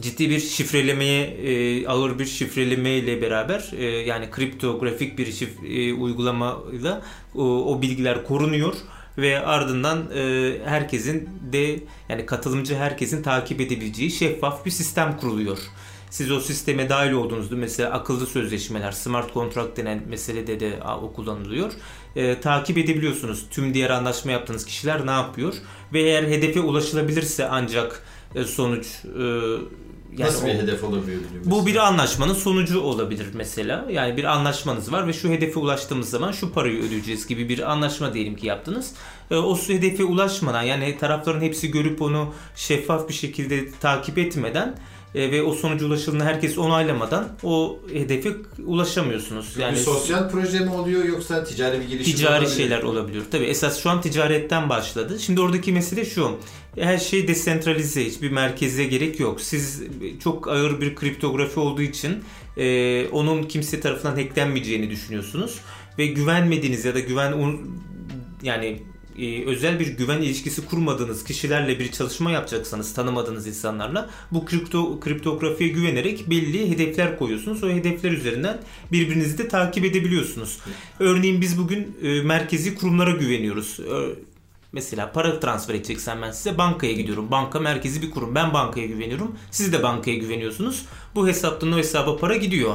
ciddi 0.00 0.30
bir 0.30 0.40
şifrelemeye 0.40 1.24
e, 1.26 1.86
ağır 1.86 2.18
bir 2.18 2.26
şifreleme 2.26 2.90
ile 2.90 3.22
beraber 3.22 3.70
e, 3.78 3.84
yani 3.84 4.30
kriptografik 4.30 5.18
bir 5.18 5.32
şif, 5.32 5.50
e, 5.68 5.94
uygulamayla 5.94 7.02
o, 7.34 7.42
o 7.42 7.82
bilgiler 7.82 8.24
korunuyor 8.24 8.74
ve 9.18 9.40
ardından 9.40 10.10
e, 10.14 10.52
herkesin 10.64 11.28
de 11.52 11.80
yani 12.08 12.26
katılımcı 12.26 12.76
herkesin 12.76 13.22
takip 13.22 13.60
edebileceği 13.60 14.10
şeffaf 14.10 14.66
bir 14.66 14.70
sistem 14.70 15.16
kuruluyor. 15.16 15.58
Siz 16.10 16.30
o 16.30 16.40
sisteme 16.40 16.88
dahil 16.88 17.12
olduğunuzda 17.12 17.56
mesela 17.56 17.90
akıllı 17.90 18.26
sözleşmeler, 18.26 18.92
smart 18.92 19.34
contract 19.34 19.76
denen 19.76 20.02
meselede 20.08 20.60
de 20.60 20.78
o 21.02 21.12
kullanılıyor. 21.12 21.72
E, 22.16 22.40
takip 22.40 22.78
edebiliyorsunuz 22.78 23.46
tüm 23.50 23.74
diğer 23.74 23.90
anlaşma 23.90 24.32
yaptığınız 24.32 24.64
kişiler 24.64 25.06
ne 25.06 25.10
yapıyor 25.10 25.54
ve 25.92 26.02
eğer 26.02 26.22
hedefe 26.22 26.60
ulaşılabilirse 26.60 27.48
ancak 27.48 27.92
e, 27.92 28.13
sonuç 28.44 28.86
e, 29.18 29.22
yani 30.18 30.28
Nasıl 30.28 30.46
bir 30.46 30.54
o, 30.54 30.58
hedef 30.58 30.84
olabilir? 30.84 31.20
Bu 31.44 31.66
bir 31.66 31.76
anlaşmanın 31.76 32.34
sonucu 32.34 32.80
olabilir 32.80 33.26
mesela. 33.34 33.86
Yani 33.90 34.16
bir 34.16 34.24
anlaşmanız 34.24 34.92
var 34.92 35.08
ve 35.08 35.12
şu 35.12 35.28
hedefe 35.28 35.60
ulaştığımız 35.60 36.10
zaman 36.10 36.32
şu 36.32 36.52
parayı 36.52 36.82
ödeyeceğiz 36.82 37.26
gibi 37.26 37.48
bir 37.48 37.72
anlaşma 37.72 38.14
diyelim 38.14 38.36
ki 38.36 38.46
yaptınız. 38.46 38.92
E, 39.30 39.36
o 39.36 39.56
hedefe 39.56 40.04
ulaşmadan 40.04 40.62
yani 40.62 40.98
tarafların 40.98 41.40
hepsi 41.40 41.70
görüp 41.70 42.02
onu 42.02 42.34
şeffaf 42.56 43.08
bir 43.08 43.14
şekilde 43.14 43.70
takip 43.70 44.18
etmeden 44.18 44.78
e, 45.14 45.30
ve 45.30 45.42
o 45.42 45.52
sonuca 45.54 45.86
ulaşıldığında 45.86 46.24
herkes 46.24 46.58
onaylamadan 46.58 47.28
o 47.42 47.78
hedefe 47.92 48.28
ulaşamıyorsunuz. 48.66 49.56
Yani 49.56 49.72
bir 49.72 49.80
sosyal 49.80 50.30
proje 50.30 50.60
mi 50.60 50.70
oluyor 50.70 51.04
yoksa 51.04 51.44
ticari 51.44 51.80
bir 51.80 51.88
girişim 51.88 52.14
Ticari 52.14 52.38
olabilir? 52.38 52.56
şeyler 52.56 52.82
olabiliyor. 52.82 53.24
Tabii 53.30 53.44
esas 53.44 53.82
şu 53.82 53.90
an 53.90 54.00
ticaretten 54.00 54.68
başladı. 54.68 55.18
Şimdi 55.20 55.40
oradaki 55.40 55.72
mesele 55.72 56.04
şu. 56.04 56.36
Her 56.78 56.98
şey 56.98 57.28
desentralize, 57.28 58.04
hiçbir 58.04 58.30
merkeze 58.30 58.84
gerek 58.84 59.20
yok. 59.20 59.40
Siz 59.40 59.82
çok 60.24 60.48
ağır 60.48 60.80
bir 60.80 60.94
kriptografi 60.94 61.60
olduğu 61.60 61.82
için 61.82 62.24
e, 62.56 63.08
onun 63.08 63.42
kimse 63.42 63.80
tarafından 63.80 64.16
hacklenmeyeceğini 64.16 64.90
düşünüyorsunuz 64.90 65.60
ve 65.98 66.06
güvenmediğiniz 66.06 66.84
ya 66.84 66.94
da 66.94 67.00
güven 67.00 67.34
yani 68.42 68.82
e, 69.18 69.44
özel 69.44 69.80
bir 69.80 69.86
güven 69.86 70.22
ilişkisi 70.22 70.66
kurmadığınız 70.66 71.24
kişilerle 71.24 71.78
bir 71.78 71.92
çalışma 71.92 72.30
yapacaksanız 72.30 72.94
tanımadığınız 72.94 73.46
insanlarla 73.46 74.10
bu 74.30 74.44
kripto 74.44 75.00
kriptografiye 75.00 75.70
güvenerek 75.70 76.30
belli 76.30 76.70
hedefler 76.70 77.18
koyuyorsunuz. 77.18 77.64
O 77.64 77.68
hedefler 77.68 78.12
üzerinden 78.12 78.58
birbirinizi 78.92 79.38
de 79.38 79.48
takip 79.48 79.84
edebiliyorsunuz. 79.84 80.58
Örneğin 81.00 81.40
biz 81.40 81.58
bugün 81.58 81.96
e, 82.02 82.22
merkezi 82.22 82.74
kurumlara 82.74 83.10
güveniyoruz. 83.10 83.80
Mesela 84.74 85.12
para 85.12 85.40
transfer 85.40 85.74
edeceksen 85.74 86.22
ben 86.22 86.30
size 86.30 86.58
bankaya 86.58 86.92
gidiyorum. 86.92 87.30
Banka 87.30 87.60
merkezi 87.60 88.02
bir 88.02 88.10
kurum. 88.10 88.34
Ben 88.34 88.54
bankaya 88.54 88.86
güveniyorum. 88.86 89.38
Siz 89.50 89.72
de 89.72 89.82
bankaya 89.82 90.16
güveniyorsunuz. 90.16 90.86
Bu 91.14 91.28
hesaptan 91.28 91.72
o 91.72 91.76
hesaba 91.76 92.16
para 92.16 92.36
gidiyor. 92.36 92.74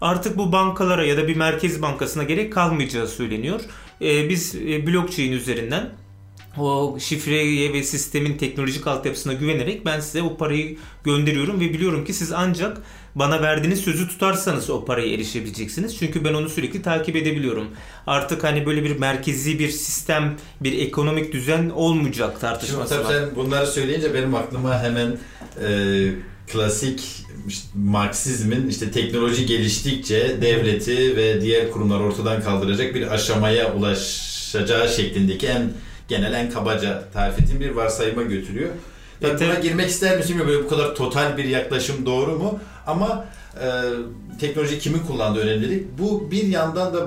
Artık 0.00 0.38
bu 0.38 0.52
bankalara 0.52 1.04
ya 1.04 1.16
da 1.16 1.28
bir 1.28 1.36
merkez 1.36 1.82
bankasına 1.82 2.22
gerek 2.22 2.52
kalmayacağı 2.52 3.08
söyleniyor. 3.08 3.60
Ee, 4.02 4.28
biz 4.28 4.54
e, 4.54 4.86
blockchain 4.86 5.32
üzerinden 5.32 5.90
o 6.58 6.98
şifreye 7.00 7.72
ve 7.72 7.82
sistemin 7.82 8.38
teknolojik 8.38 8.86
altyapısına 8.86 9.32
güvenerek 9.32 9.86
ben 9.86 10.00
size 10.00 10.22
o 10.22 10.36
parayı 10.36 10.76
gönderiyorum 11.04 11.60
ve 11.60 11.72
biliyorum 11.72 12.04
ki 12.04 12.12
siz 12.12 12.32
ancak 12.32 12.80
bana 13.14 13.42
verdiğiniz 13.42 13.80
sözü 13.80 14.08
tutarsanız 14.08 14.70
o 14.70 14.84
paraya 14.84 15.14
erişebileceksiniz. 15.14 15.98
Çünkü 15.98 16.24
ben 16.24 16.34
onu 16.34 16.48
sürekli 16.48 16.82
takip 16.82 17.16
edebiliyorum. 17.16 17.68
Artık 18.06 18.44
hani 18.44 18.66
böyle 18.66 18.84
bir 18.84 18.98
merkezi 18.98 19.58
bir 19.58 19.70
sistem, 19.70 20.36
bir 20.60 20.78
ekonomik 20.78 21.32
düzen 21.32 21.70
olmayacak 21.70 22.40
tartışması 22.40 22.94
Şimdi, 22.94 23.06
tabii 23.06 23.14
var. 23.14 23.26
Sen 23.26 23.36
bunları 23.36 23.66
söyleyince 23.66 24.14
benim 24.14 24.34
aklıma 24.34 24.82
hemen 24.82 25.18
e, 25.64 25.68
klasik 26.52 27.26
işte 27.48 27.68
Marksizmin 27.74 28.68
işte 28.68 28.90
teknoloji 28.90 29.46
geliştikçe 29.46 30.42
devleti 30.42 31.16
ve 31.16 31.40
diğer 31.40 31.70
kurumlar 31.70 32.00
ortadan 32.00 32.42
kaldıracak 32.42 32.94
bir 32.94 33.14
aşamaya 33.14 33.74
ulaşacağı 33.74 34.88
şeklindeki 34.88 35.46
en 35.46 35.72
genel 36.08 36.32
en 36.32 36.50
kabaca 36.50 37.04
tarif 37.12 37.38
ettiğim 37.38 37.60
bir 37.60 37.70
varsayıma 37.70 38.22
götürüyor. 38.22 38.70
Ben 39.22 39.40
buna 39.40 39.54
girmek 39.54 39.88
ister 39.88 40.16
misin 40.16 40.30
bilmiyorum. 40.30 40.52
Böyle 40.52 40.64
bu 40.64 40.68
kadar 40.68 40.94
total 40.94 41.36
bir 41.36 41.44
yaklaşım 41.44 42.06
doğru 42.06 42.38
mu? 42.38 42.60
Ama 42.86 43.24
e, 43.62 43.66
teknoloji 44.40 44.78
kimin 44.78 44.98
kullandığı 44.98 45.40
önemli 45.40 45.70
değil. 45.70 45.86
Bu 45.98 46.30
bir 46.30 46.46
yandan 46.46 46.94
da 46.94 47.06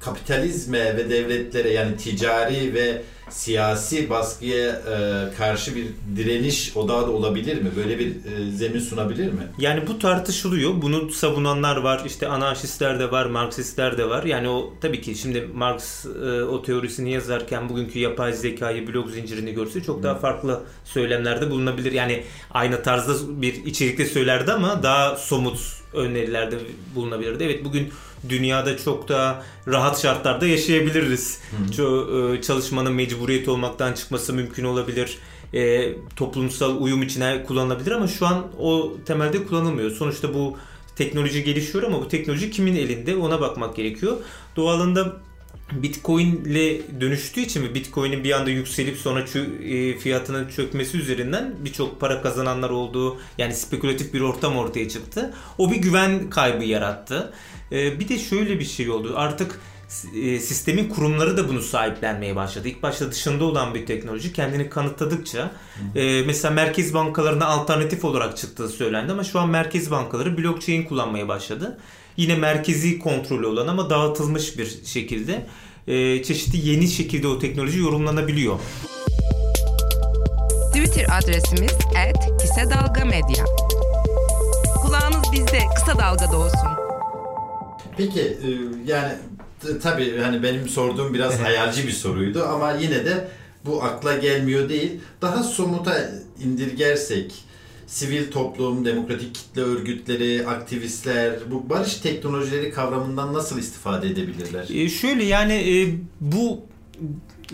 kapitalizme 0.00 0.96
ve 0.96 1.10
devletlere 1.10 1.72
yani 1.72 1.96
ticari 1.96 2.74
ve 2.74 3.02
siyasi 3.30 4.10
baskıya 4.10 4.70
e, 4.70 5.36
karşı 5.36 5.76
bir 5.76 5.86
direniş 6.16 6.76
odağı 6.76 7.06
da 7.06 7.10
olabilir 7.10 7.62
mi? 7.62 7.70
Böyle 7.76 7.98
bir 7.98 8.06
e, 8.06 8.50
zemin 8.50 8.80
sunabilir 8.80 9.32
mi? 9.32 9.42
Yani 9.58 9.86
bu 9.86 9.98
tartışılıyor. 9.98 10.82
Bunu 10.82 11.10
savunanlar 11.10 11.76
var. 11.76 12.02
İşte 12.06 12.28
anarşistler 12.28 13.00
de 13.00 13.10
var, 13.10 13.26
Marksistler 13.26 13.98
de 13.98 14.08
var. 14.08 14.24
Yani 14.24 14.48
o 14.48 14.74
tabii 14.80 15.00
ki 15.00 15.14
şimdi 15.14 15.48
Marx 15.54 16.06
e, 16.06 16.42
o 16.42 16.62
teorisini 16.62 17.12
yazarken 17.12 17.68
bugünkü 17.68 17.98
yapay 17.98 18.32
zekayı, 18.32 18.88
blok 18.88 19.10
zincirini 19.10 19.52
görse 19.52 19.82
çok 19.82 20.02
daha 20.02 20.14
farklı 20.14 20.62
söylemlerde 20.84 21.50
bulunabilir. 21.50 21.92
Yani 21.92 22.24
aynı 22.50 22.82
tarzda 22.82 23.42
bir 23.42 23.64
içerikte 23.64 24.04
söylerdi 24.04 24.52
ama 24.52 24.82
daha 24.82 25.16
somut 25.16 25.58
önerilerde 25.94 26.56
bulunabilirdi. 26.94 27.44
Evet 27.44 27.64
bugün 27.64 27.92
dünyada 28.28 28.76
çok 28.76 29.08
daha 29.08 29.42
rahat 29.68 30.02
şartlarda 30.02 30.46
yaşayabiliriz. 30.46 31.40
Ço- 31.70 32.36
e, 32.38 32.42
çalışmanın 32.42 32.92
mecburiyet 32.92 33.48
olmaktan 33.48 33.92
çıkması 33.92 34.32
mümkün 34.32 34.64
olabilir. 34.64 35.18
E, 35.54 35.92
toplumsal 36.16 36.76
uyum 36.80 37.02
içine 37.02 37.44
kullanılabilir 37.44 37.90
ama 37.92 38.08
şu 38.08 38.26
an 38.26 38.46
o 38.58 38.92
temelde 39.06 39.44
kullanılmıyor. 39.44 39.90
Sonuçta 39.90 40.34
bu 40.34 40.56
teknoloji 40.96 41.44
gelişiyor 41.44 41.84
ama 41.84 42.00
bu 42.00 42.08
teknoloji 42.08 42.50
kimin 42.50 42.76
elinde 42.76 43.16
ona 43.16 43.40
bakmak 43.40 43.76
gerekiyor. 43.76 44.16
Doğalında 44.56 45.16
Bitcoin 45.72 46.44
ile 46.44 46.80
dönüştüğü 47.00 47.40
için 47.40 47.62
ve 47.62 47.74
Bitcoin'in 47.74 48.24
bir 48.24 48.32
anda 48.32 48.50
yükselip 48.50 48.96
sonra 48.96 49.20
çö- 49.20 49.62
e, 49.62 49.98
fiyatının 49.98 50.48
çökmesi 50.48 50.98
üzerinden 50.98 51.54
birçok 51.64 52.00
para 52.00 52.22
kazananlar 52.22 52.70
olduğu 52.70 53.18
yani 53.38 53.54
spekülatif 53.54 54.14
bir 54.14 54.20
ortam 54.20 54.56
ortaya 54.56 54.88
çıktı. 54.88 55.34
O 55.58 55.70
bir 55.70 55.76
güven 55.76 56.30
kaybı 56.30 56.64
yarattı. 56.64 57.32
E, 57.72 58.00
bir 58.00 58.08
de 58.08 58.18
şöyle 58.18 58.58
bir 58.60 58.64
şey 58.64 58.90
oldu. 58.90 59.12
Artık 59.16 59.60
e, 60.22 60.40
sistemin 60.40 60.88
kurumları 60.88 61.36
da 61.36 61.48
bunu 61.48 61.62
sahiplenmeye 61.62 62.36
başladı. 62.36 62.68
İlk 62.68 62.82
başta 62.82 63.10
dışında 63.10 63.44
olan 63.44 63.74
bir 63.74 63.86
teknoloji 63.86 64.32
kendini 64.32 64.70
kanıtladıkça 64.70 65.50
e, 65.94 66.22
mesela 66.26 66.54
merkez 66.54 66.94
bankalarına 66.94 67.46
alternatif 67.46 68.04
olarak 68.04 68.36
çıktığı 68.36 68.68
söylendi 68.68 69.12
ama 69.12 69.24
şu 69.24 69.40
an 69.40 69.48
merkez 69.48 69.90
bankaları 69.90 70.38
blockchain 70.38 70.82
kullanmaya 70.82 71.28
başladı. 71.28 71.78
Yine 72.16 72.36
merkezi 72.36 72.98
kontrolü 72.98 73.46
olan 73.46 73.66
ama 73.66 73.90
dağıtılmış 73.90 74.58
bir 74.58 74.84
şekilde 74.84 75.46
e, 75.86 76.22
çeşitli 76.22 76.68
yeni 76.68 76.88
şekilde 76.88 77.28
o 77.28 77.38
teknoloji 77.38 77.78
yorumlanabiliyor. 77.78 78.58
Twitter 80.74 81.06
adresimiz 81.18 81.72
@kisedalgamedya. 82.40 83.44
Kulağınız 84.82 85.32
bizde, 85.32 85.60
kısa 85.74 85.98
dalgada 85.98 86.38
olsun. 86.38 86.68
Peki 87.96 88.20
e, 88.20 88.48
yani 88.86 89.12
tabii 89.82 90.18
hani 90.18 90.42
benim 90.42 90.68
sorduğum 90.68 91.14
biraz 91.14 91.40
hayalci 91.40 91.86
bir 91.86 91.92
soruydu 91.92 92.44
ama 92.44 92.72
yine 92.72 93.04
de 93.04 93.28
bu 93.64 93.82
akla 93.82 94.16
gelmiyor 94.16 94.68
değil. 94.68 94.92
Daha 95.22 95.42
somuta 95.42 96.10
indirgersek 96.44 97.45
sivil 97.86 98.30
toplum, 98.30 98.84
demokratik 98.84 99.34
kitle 99.34 99.62
örgütleri, 99.62 100.46
aktivistler 100.46 101.34
bu 101.50 101.70
barış 101.70 101.94
teknolojileri 101.94 102.70
kavramından 102.70 103.34
nasıl 103.34 103.58
istifade 103.58 104.06
edebilirler? 104.06 104.68
E, 104.70 104.88
şöyle 104.88 105.24
yani 105.24 105.52
e, 105.52 105.94
bu 106.20 106.60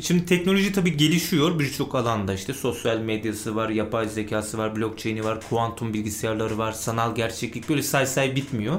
şimdi 0.00 0.26
teknoloji 0.26 0.72
tabii 0.72 0.96
gelişiyor 0.96 1.58
birçok 1.58 1.94
alanda 1.94 2.34
işte 2.34 2.54
sosyal 2.54 2.98
medyası 2.98 3.56
var, 3.56 3.68
yapay 3.68 4.08
zekası 4.08 4.58
var, 4.58 4.76
blockchain'i 4.76 5.24
var, 5.24 5.38
kuantum 5.48 5.94
bilgisayarları 5.94 6.58
var, 6.58 6.72
sanal 6.72 7.14
gerçeklik 7.14 7.68
böyle 7.68 7.82
say 7.82 8.06
say 8.06 8.36
bitmiyor. 8.36 8.76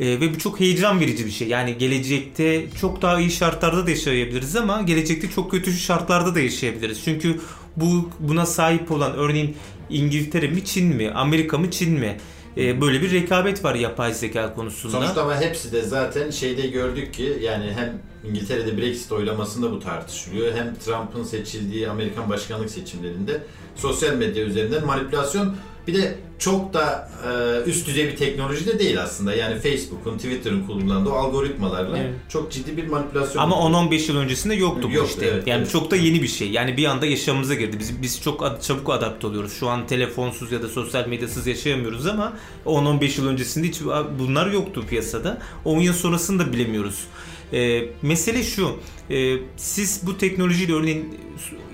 E, 0.00 0.06
ve 0.20 0.34
bu 0.34 0.38
çok 0.38 0.60
heyecan 0.60 1.00
verici 1.00 1.26
bir 1.26 1.30
şey. 1.30 1.48
Yani 1.48 1.78
gelecekte 1.78 2.66
çok 2.80 3.02
daha 3.02 3.20
iyi 3.20 3.30
şartlarda 3.30 3.86
da 3.86 3.90
yaşayabiliriz 3.90 4.56
ama 4.56 4.82
gelecekte 4.82 5.30
çok 5.30 5.50
kötü 5.50 5.72
şartlarda 5.72 6.34
da 6.34 6.40
yaşayabiliriz. 6.40 7.04
Çünkü 7.04 7.40
bu 7.76 8.10
buna 8.20 8.46
sahip 8.46 8.90
olan 8.90 9.12
örneğin 9.12 9.56
İngiltere 9.90 10.48
mi 10.48 10.64
Çin 10.64 10.86
mi, 10.86 11.10
Amerika 11.10 11.58
mı 11.58 11.70
Çin 11.70 11.92
mi? 11.92 12.16
E, 12.56 12.80
böyle 12.80 13.02
bir 13.02 13.12
rekabet 13.12 13.64
var 13.64 13.74
yapay 13.74 14.14
zeka 14.14 14.54
konusunda. 14.54 14.96
Sonuçta 14.96 15.22
ama 15.22 15.40
hepsi 15.40 15.72
de 15.72 15.82
zaten 15.82 16.30
şeyde 16.30 16.66
gördük 16.66 17.14
ki 17.14 17.38
yani 17.42 17.72
hem 17.76 18.02
İngiltere'de 18.30 18.76
Brexit 18.76 19.12
oylamasında 19.12 19.70
bu 19.72 19.80
tartışılıyor 19.80 20.54
hem 20.54 20.74
Trump'ın 20.74 21.24
seçildiği 21.24 21.88
Amerikan 21.88 22.30
başkanlık 22.30 22.70
seçimlerinde 22.70 23.42
sosyal 23.76 24.14
medya 24.14 24.44
üzerinden 24.44 24.86
manipülasyon 24.86 25.56
bir 25.88 25.94
de 25.94 26.18
çok 26.38 26.74
da 26.74 27.10
e, 27.28 27.70
üst 27.70 27.86
düzey 27.86 28.06
bir 28.06 28.16
teknoloji 28.16 28.66
de 28.66 28.78
değil 28.78 29.02
aslında. 29.02 29.34
Yani 29.34 29.58
Facebook'un, 29.60 30.16
Twitter'ın 30.16 30.66
kullandığı 30.66 31.10
o 31.10 31.12
algoritmalarla 31.12 31.98
Evet. 31.98 32.10
çok 32.28 32.52
ciddi 32.52 32.76
bir 32.76 32.88
manipülasyon. 32.88 33.42
Ama 33.42 33.56
oluyor. 33.56 33.90
10-15 33.90 34.10
yıl 34.12 34.18
öncesinde 34.18 34.54
yoktu 34.54 34.88
bu 34.90 34.94
Yoktu, 34.96 35.10
işte. 35.14 35.26
evet, 35.26 35.46
yani 35.46 35.58
evet. 35.62 35.70
çok 35.72 35.90
da 35.90 35.96
yeni 35.96 36.22
bir 36.22 36.28
şey. 36.28 36.50
Yani 36.50 36.76
bir 36.76 36.84
anda 36.84 37.06
yaşamımıza 37.06 37.54
girdi. 37.54 37.76
Biz 37.78 38.02
biz 38.02 38.22
çok 38.22 38.42
ad- 38.42 38.62
çabuk 38.62 38.90
adapte 38.90 39.26
oluyoruz. 39.26 39.52
Şu 39.52 39.68
an 39.68 39.86
telefonsuz 39.86 40.52
ya 40.52 40.62
da 40.62 40.68
sosyal 40.68 41.06
medyasız 41.06 41.46
yaşayamıyoruz 41.46 42.06
ama 42.06 42.32
10-15 42.66 43.20
yıl 43.20 43.28
öncesinde 43.28 43.68
hiç 43.68 43.80
bunlar 44.18 44.46
yoktu 44.50 44.84
piyasada. 44.88 45.38
10 45.64 45.80
yıl 45.80 45.92
sonrasını 45.94 46.38
da 46.46 46.52
bilemiyoruz. 46.52 47.04
Ee, 47.52 47.84
mesele 48.02 48.42
şu. 48.42 48.76
e, 49.10 49.36
siz 49.56 50.00
bu 50.06 50.18
teknolojiyle 50.18 50.72
örneğin 50.72 51.18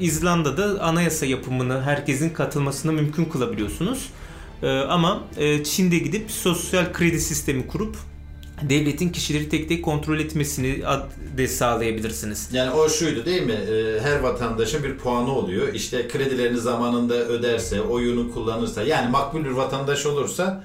İzlanda'da 0.00 0.82
anayasa 0.82 1.26
yapımını 1.26 1.82
herkesin 1.82 2.30
katılmasına 2.30 2.92
mümkün 2.92 3.24
kılabiliyorsunuz. 3.24 4.10
Ee, 4.62 4.68
ama 4.68 5.24
e, 5.36 5.64
Çin'de 5.64 5.98
gidip 5.98 6.30
sosyal 6.30 6.92
kredi 6.92 7.20
sistemi 7.20 7.66
kurup 7.66 7.96
devletin 8.62 9.08
kişileri 9.08 9.48
tek 9.48 9.68
tek 9.68 9.84
kontrol 9.84 10.18
etmesini 10.18 10.82
de 11.36 11.48
sağlayabilirsiniz. 11.48 12.48
Yani 12.52 12.70
o 12.70 12.88
şuydu 12.88 13.24
değil 13.24 13.42
mi? 13.42 13.58
Her 14.02 14.20
vatandaşın 14.20 14.84
bir 14.84 14.96
puanı 14.96 15.32
oluyor. 15.32 15.74
İşte 15.74 16.08
kredilerini 16.08 16.58
zamanında 16.58 17.14
öderse, 17.14 17.80
oyunu 17.80 18.32
kullanırsa, 18.34 18.82
yani 18.82 19.10
makbul 19.10 19.44
bir 19.44 19.50
vatandaş 19.50 20.06
olursa 20.06 20.64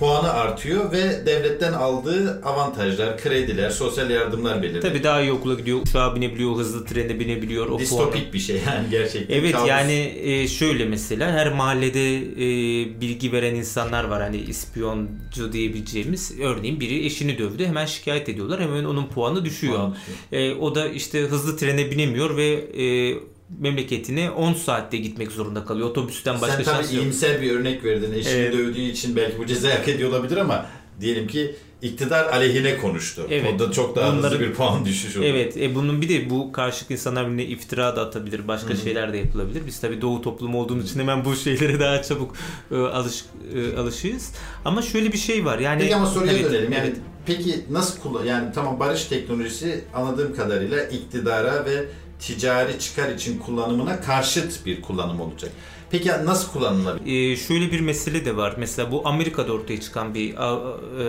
puanı 0.00 0.32
artıyor 0.32 0.92
ve 0.92 1.26
devletten 1.26 1.72
aldığı 1.72 2.40
avantajlar, 2.44 3.18
krediler, 3.18 3.70
sosyal 3.70 4.10
yardımlar 4.10 4.62
belirli. 4.62 4.80
Tabii 4.80 5.02
daha 5.02 5.20
iyi 5.22 5.32
okula 5.32 5.54
gidiyor, 5.54 5.78
uçağa 5.82 6.16
binebiliyor, 6.16 6.56
hızlı 6.56 6.84
trene 6.86 7.20
binebiliyor. 7.20 7.66
O 7.66 7.68
puanı- 7.68 7.80
Distopik 7.80 8.34
bir 8.34 8.38
şey 8.38 8.56
yani 8.56 8.90
gerçekten. 8.90 9.34
Evet 9.38 9.52
Kabus. 9.52 9.68
yani 9.68 10.14
e, 10.22 10.48
şöyle 10.48 10.84
mesela 10.84 11.32
her 11.32 11.52
mahallede 11.52 12.16
e, 12.16 13.00
bilgi 13.00 13.32
veren 13.32 13.54
insanlar 13.54 14.04
var 14.04 14.22
hani 14.22 14.36
ispiyoncu 14.36 15.52
diyebileceğimiz. 15.52 16.40
Örneğin 16.40 16.80
biri 16.80 17.06
eşini 17.06 17.38
dövdü 17.38 17.66
hemen 17.66 17.86
şikayet 17.86 18.28
ediyorlar 18.28 18.60
hemen 18.60 18.84
onun 18.84 19.06
puanı 19.06 19.44
düşüyor. 19.44 19.74
Puanı 19.78 19.94
E, 20.32 20.54
o 20.54 20.74
da 20.74 20.88
işte 20.88 21.20
hızlı 21.20 21.56
trene 21.56 21.90
binemiyor 21.90 22.36
ve 22.36 22.46
e, 22.84 23.14
memleketine 23.58 24.30
10 24.30 24.52
saatte 24.54 24.96
gitmek 24.96 25.32
zorunda 25.32 25.64
kalıyor. 25.64 25.88
Otobüsten 25.90 26.34
başka 26.40 26.56
Sen 26.56 26.64
tabii 26.64 26.76
şansı 26.76 26.94
yok. 26.94 27.04
iyimser 27.04 27.42
bir 27.42 27.50
örnek 27.50 27.84
verdin. 27.84 28.12
Eşini 28.12 28.32
Evet. 28.32 28.52
dövdüğü 28.54 28.80
için 28.80 29.16
belki 29.16 29.38
bu 29.38 29.46
cezayı 29.46 29.74
hak 29.74 29.88
ediyor 29.88 30.10
olabilir 30.10 30.36
ama 30.36 30.66
diyelim 31.00 31.26
ki 31.26 31.54
iktidar 31.82 32.24
aleyhine 32.24 32.76
konuştu. 32.78 33.26
Evet. 33.30 33.54
O 33.54 33.58
da 33.58 33.72
çok 33.72 33.96
daha 33.96 34.08
hızlı 34.08 34.18
Bunları- 34.18 34.40
bir 34.40 34.52
puan 34.52 34.84
düşüş 34.84 35.16
olur. 35.16 35.24
Evet, 35.24 35.56
e, 35.56 35.74
bunun 35.74 36.02
bir 36.02 36.08
de 36.08 36.30
bu 36.30 36.52
karşılıklı 36.52 36.92
insanlar 36.94 37.26
birbirine 37.26 37.44
iftira 37.44 37.96
da 37.96 38.00
atabilir, 38.02 38.48
başka 38.48 38.76
şeyler 38.76 39.12
de 39.12 39.16
yapılabilir. 39.16 39.62
Biz 39.66 39.80
tabii 39.80 40.00
doğu 40.00 40.22
toplumu 40.22 40.60
olduğumuz 40.60 40.90
için 40.90 41.00
hemen 41.00 41.24
bu 41.24 41.36
şeylere 41.36 41.80
daha 41.80 42.02
çabuk 42.02 42.34
e, 42.70 42.76
alış 42.76 43.24
e, 43.54 43.76
alışığız. 43.76 44.32
Ama 44.64 44.82
şöyle 44.82 45.12
bir 45.12 45.18
şey 45.18 45.44
var. 45.44 45.58
Yani 45.58 45.80
Peki 45.82 45.96
ama 45.96 46.06
soruya 46.06 46.32
Evet, 46.32 46.44
dönelim. 46.44 46.72
Yani 46.72 46.86
evet. 46.86 46.96
peki 47.26 47.54
nasıl 47.70 48.00
kullan 48.00 48.24
yani 48.24 48.52
tamam 48.54 48.80
barış 48.80 49.04
teknolojisi 49.04 49.84
anladığım 49.94 50.34
kadarıyla 50.36 50.82
iktidara 50.84 51.64
ve 51.64 51.84
ticari 52.20 52.78
çıkar 52.78 53.08
için 53.08 53.38
kullanımına 53.38 54.00
karşıt 54.00 54.66
bir 54.66 54.82
kullanım 54.82 55.20
olacak. 55.20 55.50
Peki 55.90 56.08
nasıl 56.24 56.52
kullanılabilir? 56.52 57.32
Ee, 57.32 57.36
şöyle 57.36 57.72
bir 57.72 57.80
mesele 57.80 58.24
de 58.24 58.36
var. 58.36 58.54
Mesela 58.58 58.92
bu 58.92 59.08
Amerika'da 59.08 59.52
ortaya 59.52 59.80
çıkan 59.80 60.14
bir 60.14 60.34
a- 60.48 60.76
e, 61.02 61.04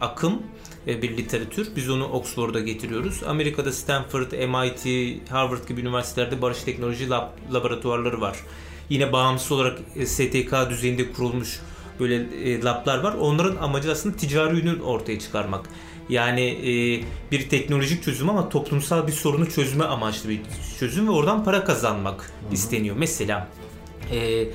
akım, 0.00 0.42
e, 0.86 1.02
bir 1.02 1.16
literatür. 1.16 1.68
Biz 1.76 1.90
onu 1.90 2.04
Oxford'a 2.04 2.60
getiriyoruz. 2.60 3.22
Amerika'da 3.26 3.72
Stanford, 3.72 4.32
MIT, 4.32 5.14
Harvard 5.30 5.68
gibi 5.68 5.80
üniversitelerde 5.80 6.42
barış 6.42 6.62
teknoloji 6.62 7.10
lab, 7.10 7.28
laboratuvarları 7.52 8.20
var. 8.20 8.36
Yine 8.90 9.12
bağımsız 9.12 9.52
olarak 9.52 9.78
e, 9.96 10.06
STK 10.06 10.70
düzeyinde 10.70 11.12
kurulmuş 11.12 11.60
böyle 12.00 12.14
e, 12.44 12.62
lablar 12.62 12.98
var. 12.98 13.14
Onların 13.14 13.56
amacı 13.56 13.92
aslında 13.92 14.16
ticari 14.16 14.56
ürün 14.58 14.80
ortaya 14.80 15.18
çıkarmak. 15.18 15.66
Yani 16.08 16.42
e, 16.42 17.02
bir 17.32 17.48
teknolojik 17.48 18.02
çözüm 18.02 18.30
ama 18.30 18.48
toplumsal 18.48 19.06
bir 19.06 19.12
sorunu 19.12 19.50
çözme 19.50 19.84
amaçlı 19.84 20.28
bir 20.28 20.40
çözüm 20.78 21.06
ve 21.06 21.10
oradan 21.10 21.44
para 21.44 21.64
kazanmak 21.64 22.32
isteniyor. 22.52 22.96
Mesela 22.98 23.48
e, 24.12 24.48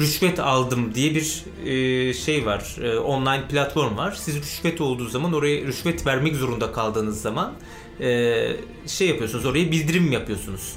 rüşvet 0.00 0.40
aldım 0.40 0.94
diye 0.94 1.14
bir 1.14 1.44
e, 1.66 2.14
şey 2.14 2.46
var. 2.46 2.76
E, 2.82 2.98
online 2.98 3.48
platform 3.48 3.96
var. 3.96 4.12
Siz 4.20 4.36
rüşvet 4.36 4.80
olduğu 4.80 5.08
zaman 5.08 5.32
oraya 5.32 5.66
rüşvet 5.66 6.06
vermek 6.06 6.36
zorunda 6.36 6.72
kaldığınız 6.72 7.22
zaman 7.22 7.52
e, 8.00 8.46
şey 8.86 9.08
yapıyorsunuz. 9.08 9.46
Oraya 9.46 9.70
bildirim 9.72 10.12
yapıyorsunuz. 10.12 10.72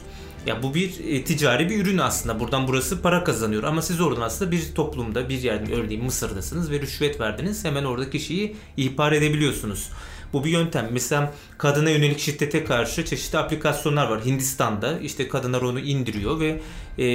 Ya 0.46 0.64
bu 0.64 0.74
bir 0.74 1.00
e, 1.08 1.24
ticari 1.24 1.70
bir 1.70 1.86
ürün 1.86 1.98
aslında. 1.98 2.40
Buradan 2.40 2.68
burası 2.68 3.02
para 3.02 3.24
kazanıyor. 3.24 3.64
Ama 3.64 3.82
siz 3.82 4.02
oradan 4.02 4.22
aslında 4.22 4.52
bir 4.52 4.76
toplumda 4.76 5.30
bir 5.30 5.42
yerde 5.42 5.74
örneğin 5.74 6.04
Mısır'dasınız 6.04 6.72
ve 6.72 6.80
rüşvet 6.80 7.20
verdiniz. 7.20 7.66
Hemen 7.66 7.84
orada 7.84 8.10
kişiyi 8.10 8.56
ihbar 8.78 9.12
edebiliyorsunuz. 9.12 9.90
Bu 10.34 10.44
bir 10.44 10.50
yöntem. 10.50 10.90
Mesela 10.92 11.34
kadına 11.58 11.90
yönelik 11.90 12.20
şiddete 12.20 12.64
karşı 12.64 13.06
çeşitli 13.06 13.38
aplikasyonlar 13.38 14.10
var. 14.10 14.26
Hindistan'da 14.26 15.00
işte 15.00 15.28
kadınlar 15.28 15.62
onu 15.62 15.80
indiriyor 15.80 16.40
ve 16.40 16.62
e, 17.04 17.08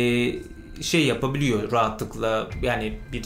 şey 0.83 1.07
yapabiliyor 1.07 1.73
rahatlıkla 1.73 2.49
yani 2.63 2.99
bir 3.13 3.23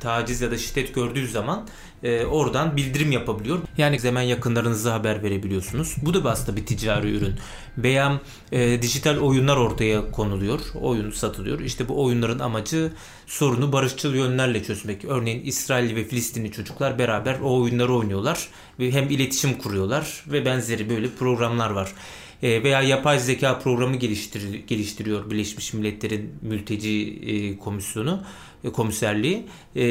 taciz 0.00 0.40
ya 0.40 0.50
da 0.50 0.58
şiddet 0.58 0.94
gördüğü 0.94 1.28
zaman 1.28 1.66
e, 2.02 2.24
oradan 2.24 2.76
bildirim 2.76 3.12
yapabiliyor. 3.12 3.58
Yani 3.78 4.02
hemen 4.02 4.22
yakınlarınıza 4.22 4.94
haber 4.94 5.22
verebiliyorsunuz. 5.22 5.96
Bu 6.02 6.14
da 6.14 6.30
aslında 6.30 6.56
bir 6.56 6.66
ticari 6.66 7.16
ürün. 7.16 7.34
Veya 7.78 8.20
e, 8.52 8.82
dijital 8.82 9.16
oyunlar 9.16 9.56
ortaya 9.56 10.10
konuluyor. 10.10 10.60
Oyun 10.80 11.10
satılıyor. 11.10 11.60
İşte 11.60 11.88
bu 11.88 12.04
oyunların 12.04 12.38
amacı 12.38 12.92
sorunu 13.26 13.72
barışçıl 13.72 14.14
yönlerle 14.14 14.62
çözmek. 14.62 15.04
Örneğin 15.04 15.44
İsrail 15.44 15.96
ve 15.96 16.04
Filistinli 16.04 16.52
çocuklar 16.52 16.98
beraber 16.98 17.40
o 17.40 17.60
oyunları 17.60 17.94
oynuyorlar 17.94 18.48
ve 18.78 18.92
hem 18.92 19.10
iletişim 19.10 19.58
kuruyorlar 19.58 20.24
ve 20.26 20.44
benzeri 20.44 20.90
böyle 20.90 21.10
programlar 21.10 21.70
var 21.70 21.92
veya 22.42 22.82
yapay 22.82 23.18
zeka 23.18 23.58
programı 23.58 23.96
geliştir, 23.96 24.54
geliştiriyor 24.66 25.30
Birleşmiş 25.30 25.74
Milletler'in 25.74 26.34
mülteci 26.42 27.18
e, 27.26 27.58
komisyonu 27.58 28.22
e, 28.64 28.70
komiserliği 28.70 29.42
e, 29.76 29.82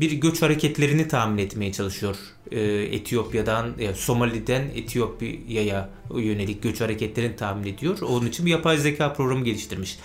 bir 0.00 0.12
göç 0.12 0.42
hareketlerini 0.42 1.08
tahmin 1.08 1.38
etmeye 1.38 1.72
çalışıyor. 1.72 2.16
E, 2.50 2.60
Etiyopya'dan, 2.70 3.74
Somali'den 3.94 4.62
Etiyopya'ya 4.74 5.90
yönelik 6.14 6.62
göç 6.62 6.80
hareketlerini 6.80 7.36
tahmin 7.36 7.72
ediyor. 7.72 7.98
Onun 8.00 8.26
için 8.26 8.46
bir 8.46 8.50
yapay 8.50 8.78
zeka 8.78 9.12
programı 9.12 9.44
geliştirmiş. 9.44 9.98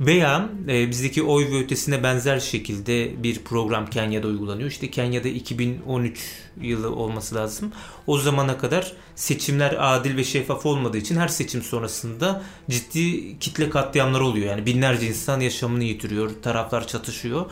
Veya 0.00 0.48
e, 0.68 0.90
bizdeki 0.90 1.22
oy 1.22 1.50
ve 1.50 1.58
ötesine 1.58 2.02
benzer 2.02 2.40
şekilde 2.40 3.22
bir 3.22 3.38
program 3.38 3.86
Kenya'da 3.86 4.26
uygulanıyor. 4.26 4.70
İşte 4.70 4.90
Kenya'da 4.90 5.28
2013 5.28 6.18
yılı 6.60 6.94
olması 6.94 7.34
lazım. 7.34 7.72
O 8.06 8.18
zamana 8.18 8.58
kadar 8.58 8.92
seçimler 9.14 9.76
adil 9.78 10.16
ve 10.16 10.24
şeffaf 10.24 10.66
olmadığı 10.66 10.98
için 10.98 11.16
her 11.16 11.28
seçim 11.28 11.62
sonrasında 11.62 12.42
ciddi 12.70 13.38
kitle 13.38 13.70
katliamları 13.70 14.24
oluyor. 14.24 14.46
Yani 14.46 14.66
binlerce 14.66 15.06
insan 15.06 15.40
yaşamını 15.40 15.84
yitiriyor, 15.84 16.30
taraflar 16.42 16.86
çatışıyor. 16.86 17.46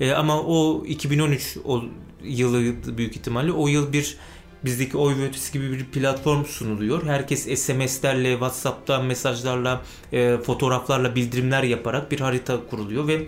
E, 0.00 0.12
ama 0.12 0.42
o 0.42 0.84
2013 0.86 1.56
o 1.64 1.82
yılı 2.22 2.74
büyük 2.98 3.16
ihtimalle 3.16 3.52
o 3.52 3.68
yıl 3.68 3.92
bir 3.92 4.16
bizdeki 4.64 4.96
oy 4.96 5.18
ve 5.18 5.24
ötesi 5.24 5.52
gibi 5.52 5.72
bir 5.72 5.84
platform 5.84 6.44
sunuluyor. 6.44 7.06
Herkes 7.06 7.60
SMS'lerle, 7.60 8.32
WhatsApp'ta 8.32 9.02
mesajlarla, 9.02 9.82
e, 10.12 10.38
fotoğraflarla 10.38 11.14
bildirimler 11.14 11.62
yaparak 11.62 12.10
bir 12.12 12.20
harita 12.20 12.66
kuruluyor 12.70 13.08
ve 13.08 13.26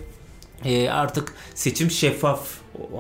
e, 0.65 0.89
artık 0.89 1.35
seçim 1.55 1.91
şeffaf 1.91 2.49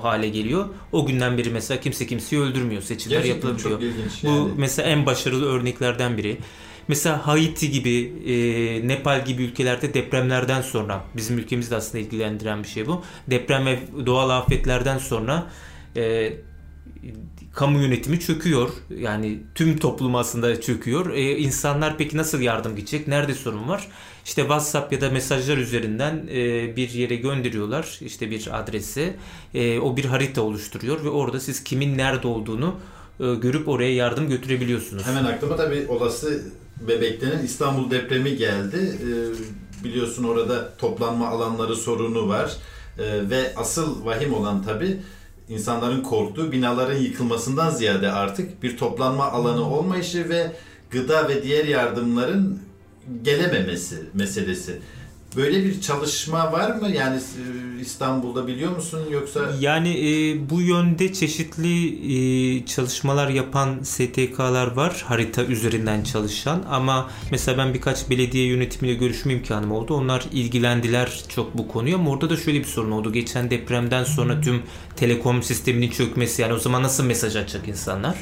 hale 0.02 0.28
geliyor. 0.28 0.68
O 0.92 1.06
günden 1.06 1.38
beri 1.38 1.50
mesela 1.50 1.80
kimse 1.80 2.06
kimseyi 2.06 2.42
öldürmüyor. 2.42 2.82
Seçimler 2.82 3.16
Gerçekten 3.16 3.48
yapılabiliyor. 3.48 3.94
Bu 4.22 4.28
yani. 4.28 4.50
mesela 4.56 4.88
en 4.88 5.06
başarılı 5.06 5.46
örneklerden 5.46 6.18
biri. 6.18 6.38
Mesela 6.88 7.26
Haiti 7.26 7.70
gibi, 7.70 8.12
e, 8.26 8.88
Nepal 8.88 9.24
gibi 9.24 9.42
ülkelerde 9.42 9.94
depremlerden 9.94 10.62
sonra, 10.62 11.04
bizim 11.16 11.38
ülkemizi 11.38 11.70
de 11.70 11.76
aslında 11.76 11.98
ilgilendiren 11.98 12.62
bir 12.62 12.68
şey 12.68 12.86
bu. 12.86 13.04
Deprem 13.30 13.66
ve 13.66 13.78
doğal 14.06 14.30
afetlerden 14.30 14.98
sonra 14.98 15.46
e, 15.96 16.32
kamu 17.54 17.78
yönetimi 17.78 18.20
çöküyor. 18.20 18.70
Yani 18.98 19.38
tüm 19.54 19.78
toplum 19.78 20.16
aslında 20.16 20.60
çöküyor. 20.60 21.14
E, 21.14 21.38
insanlar 21.38 21.98
peki 21.98 22.16
nasıl 22.16 22.40
yardım 22.40 22.76
gidecek? 22.76 23.08
Nerede 23.08 23.34
sorun 23.34 23.68
var? 23.68 23.88
İşte 24.24 24.42
WhatsApp 24.42 24.92
ya 24.92 25.00
da 25.00 25.10
mesajlar 25.10 25.56
üzerinden 25.56 26.28
e, 26.30 26.76
bir 26.76 26.90
yere 26.90 27.16
gönderiyorlar. 27.16 27.98
İşte 28.00 28.30
bir 28.30 28.60
adrese. 28.60 29.16
E, 29.54 29.78
o 29.78 29.96
bir 29.96 30.04
harita 30.04 30.42
oluşturuyor 30.42 31.04
ve 31.04 31.08
orada 31.08 31.40
siz 31.40 31.64
kimin 31.64 31.98
nerede 31.98 32.28
olduğunu 32.28 32.74
e, 33.20 33.34
görüp 33.34 33.68
oraya 33.68 33.94
yardım 33.94 34.28
götürebiliyorsunuz. 34.28 35.06
Hemen 35.06 35.24
aklıma 35.24 35.58
da 35.58 35.70
bir 35.70 35.88
olası 35.88 36.42
bebeklenen 36.88 37.44
İstanbul 37.44 37.90
depremi 37.90 38.36
geldi. 38.36 38.98
Ee, 39.02 39.84
biliyorsun 39.84 40.24
orada 40.24 40.76
toplanma 40.78 41.28
alanları 41.28 41.76
sorunu 41.76 42.28
var. 42.28 42.56
Ee, 42.98 43.30
ve 43.30 43.52
asıl 43.56 44.04
vahim 44.04 44.34
olan 44.34 44.62
tabii 44.62 45.00
insanların 45.50 46.02
korktuğu 46.02 46.52
binaların 46.52 46.98
yıkılmasından 46.98 47.70
ziyade 47.70 48.12
artık 48.12 48.62
bir 48.62 48.76
toplanma 48.76 49.24
alanı 49.24 49.70
olmayışı 49.70 50.28
ve 50.28 50.52
gıda 50.90 51.28
ve 51.28 51.42
diğer 51.42 51.64
yardımların 51.64 52.58
gelememesi 53.22 53.96
meselesi. 54.14 54.80
Böyle 55.36 55.64
bir 55.64 55.80
çalışma 55.80 56.52
var 56.52 56.70
mı? 56.70 56.88
Yani 56.88 57.16
e, 57.16 57.80
İstanbul'da 57.80 58.46
biliyor 58.46 58.76
musun 58.76 59.00
yoksa 59.10 59.40
Yani 59.60 59.88
e, 59.88 60.50
bu 60.50 60.60
yönde 60.60 61.12
çeşitli 61.12 61.86
e, 62.12 62.66
çalışmalar 62.66 63.28
yapan 63.28 63.82
STK'lar 63.82 64.72
var 64.72 65.04
harita 65.06 65.44
üzerinden 65.44 66.02
çalışan 66.02 66.64
ama 66.70 67.10
mesela 67.30 67.58
ben 67.58 67.74
birkaç 67.74 68.10
belediye 68.10 68.46
yönetimiyle 68.46 68.98
görüşme 68.98 69.32
imkanım 69.32 69.72
oldu. 69.72 69.94
Onlar 69.94 70.24
ilgilendiler 70.32 71.20
çok 71.28 71.58
bu 71.58 71.68
konuya 71.68 71.96
ama 71.96 72.10
orada 72.10 72.30
da 72.30 72.36
şöyle 72.36 72.58
bir 72.58 72.64
sorun 72.64 72.90
oldu. 72.90 73.12
Geçen 73.12 73.50
depremden 73.50 74.04
sonra 74.04 74.40
tüm 74.40 74.62
telekom 74.96 75.42
sisteminin 75.42 75.90
çökmesi 75.90 76.42
yani 76.42 76.52
o 76.52 76.58
zaman 76.58 76.82
nasıl 76.82 77.04
mesaj 77.04 77.36
açacak 77.36 77.68
insanlar? 77.68 78.16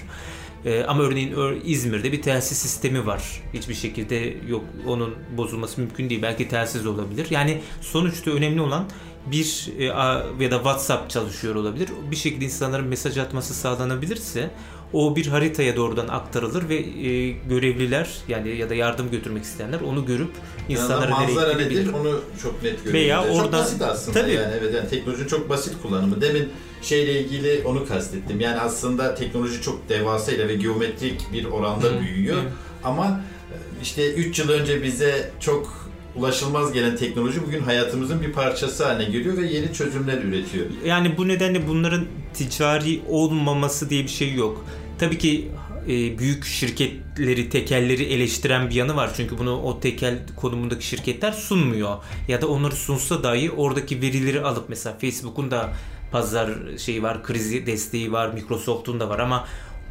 Ee, 0.65 0.85
ama 0.85 1.03
örneğin 1.03 1.33
ör- 1.33 1.61
İzmir'de 1.65 2.13
bir 2.13 2.23
telsiz 2.23 2.59
sistemi 2.59 3.07
var. 3.07 3.43
Hiçbir 3.55 3.75
şekilde 3.75 4.35
yok 4.49 4.65
onun 4.87 5.15
bozulması 5.37 5.81
mümkün 5.81 6.11
değil. 6.11 6.23
Belki 6.23 6.49
telsiz 6.49 6.87
olabilir. 6.87 7.27
Yani 7.31 7.61
sonuçta 7.81 8.31
önemli 8.31 8.61
olan 8.61 8.85
bir 9.27 9.69
e, 9.79 9.85
ya 9.85 10.51
da 10.51 10.57
WhatsApp 10.57 11.11
çalışıyor 11.11 11.55
olabilir. 11.55 11.89
Bir 12.11 12.17
şekilde 12.17 12.45
insanların 12.45 12.87
mesaj 12.87 13.19
atması 13.19 13.55
sağlanabilirse 13.55 14.51
o 14.93 15.17
bir 15.17 15.27
haritaya 15.27 15.77
doğrudan 15.77 16.09
aktarılır 16.09 16.69
ve 16.69 16.75
e, 16.77 17.31
görevliler 17.31 18.09
yani 18.29 18.57
ya 18.57 18.71
da 18.71 18.75
yardım 18.75 19.11
götürmek 19.11 19.45
isteyenler 19.45 19.81
onu 19.81 20.07
görüp 20.07 20.31
insanlara 20.69 21.11
insanlara 21.23 21.53
nereye 21.53 21.65
gidebilir. 21.69 21.81
nedir 21.81 21.93
onu 21.93 22.21
çok 22.43 22.63
net. 22.63 22.87
Veya 22.93 23.23
çok 23.23 23.37
oradan- 23.37 23.61
basit 23.61 23.83
aslında 23.83 24.21
Tabii. 24.21 24.33
yani 24.33 24.55
evet 24.61 24.75
yani 24.75 24.89
teknolojinin 24.89 25.29
çok 25.29 25.49
basit 25.49 25.83
kullanımı. 25.83 26.21
Demin 26.21 26.49
şeyle 26.83 27.21
ilgili 27.21 27.63
onu 27.65 27.87
kastettim. 27.87 28.41
Yani 28.41 28.61
aslında 28.61 29.15
teknoloji 29.15 29.63
çok 29.63 29.89
devasayla 29.89 30.49
ve 30.49 30.55
geometrik 30.55 31.33
bir 31.33 31.45
oranda 31.45 32.01
büyüyor. 32.01 32.39
Ama 32.85 33.07
e, 33.53 33.57
işte 33.83 34.15
3 34.15 34.39
yıl 34.39 34.49
önce 34.49 34.83
bize 34.83 35.31
çok 35.41 35.88
ulaşılmaz 36.19 36.73
gelen 36.73 36.97
teknoloji 36.97 37.47
bugün 37.47 37.61
hayatımızın 37.61 38.21
bir 38.21 38.33
parçası 38.33 38.85
haline 38.85 39.11
geliyor 39.11 39.37
ve 39.37 39.47
yeni 39.47 39.73
çözümler 39.73 40.19
üretiyor. 40.23 40.67
Yani 40.85 41.17
bu 41.17 41.29
nedenle 41.29 41.69
bunların 41.69 42.05
ticari 42.35 43.01
olmaması 43.09 43.91
diye 43.91 44.03
bir 44.03 44.09
şey 44.09 44.35
yok. 44.35 44.65
Tabii 44.99 45.19
ki 45.19 45.51
e, 45.89 46.19
büyük 46.19 46.45
şirketleri, 46.45 47.49
tekelleri 47.49 48.05
eleştiren 48.05 48.71
bir 48.71 48.75
yanı 48.75 48.97
var. 48.97 49.11
Çünkü 49.17 49.39
bunu 49.39 49.63
o 49.63 49.81
tekel 49.81 50.19
konumundaki 50.37 50.87
şirketler 50.87 51.33
sunmuyor. 51.33 51.97
Ya 52.29 52.43
da 52.43 52.49
onları 52.49 52.77
sunsa 52.77 53.23
dahi 53.23 53.51
oradaki 53.51 54.03
verileri 54.03 54.41
alıp 54.41 54.69
mesela 54.69 54.99
Facebook'un 54.99 55.51
da 55.51 55.73
pazar 56.13 56.51
şeyi 56.79 57.03
var, 57.03 57.23
krizi 57.23 57.67
desteği 57.67 58.13
var, 58.13 58.33
Microsoft'un 58.33 59.01
da 59.01 59.09
var 59.09 59.19
ama 59.19 59.47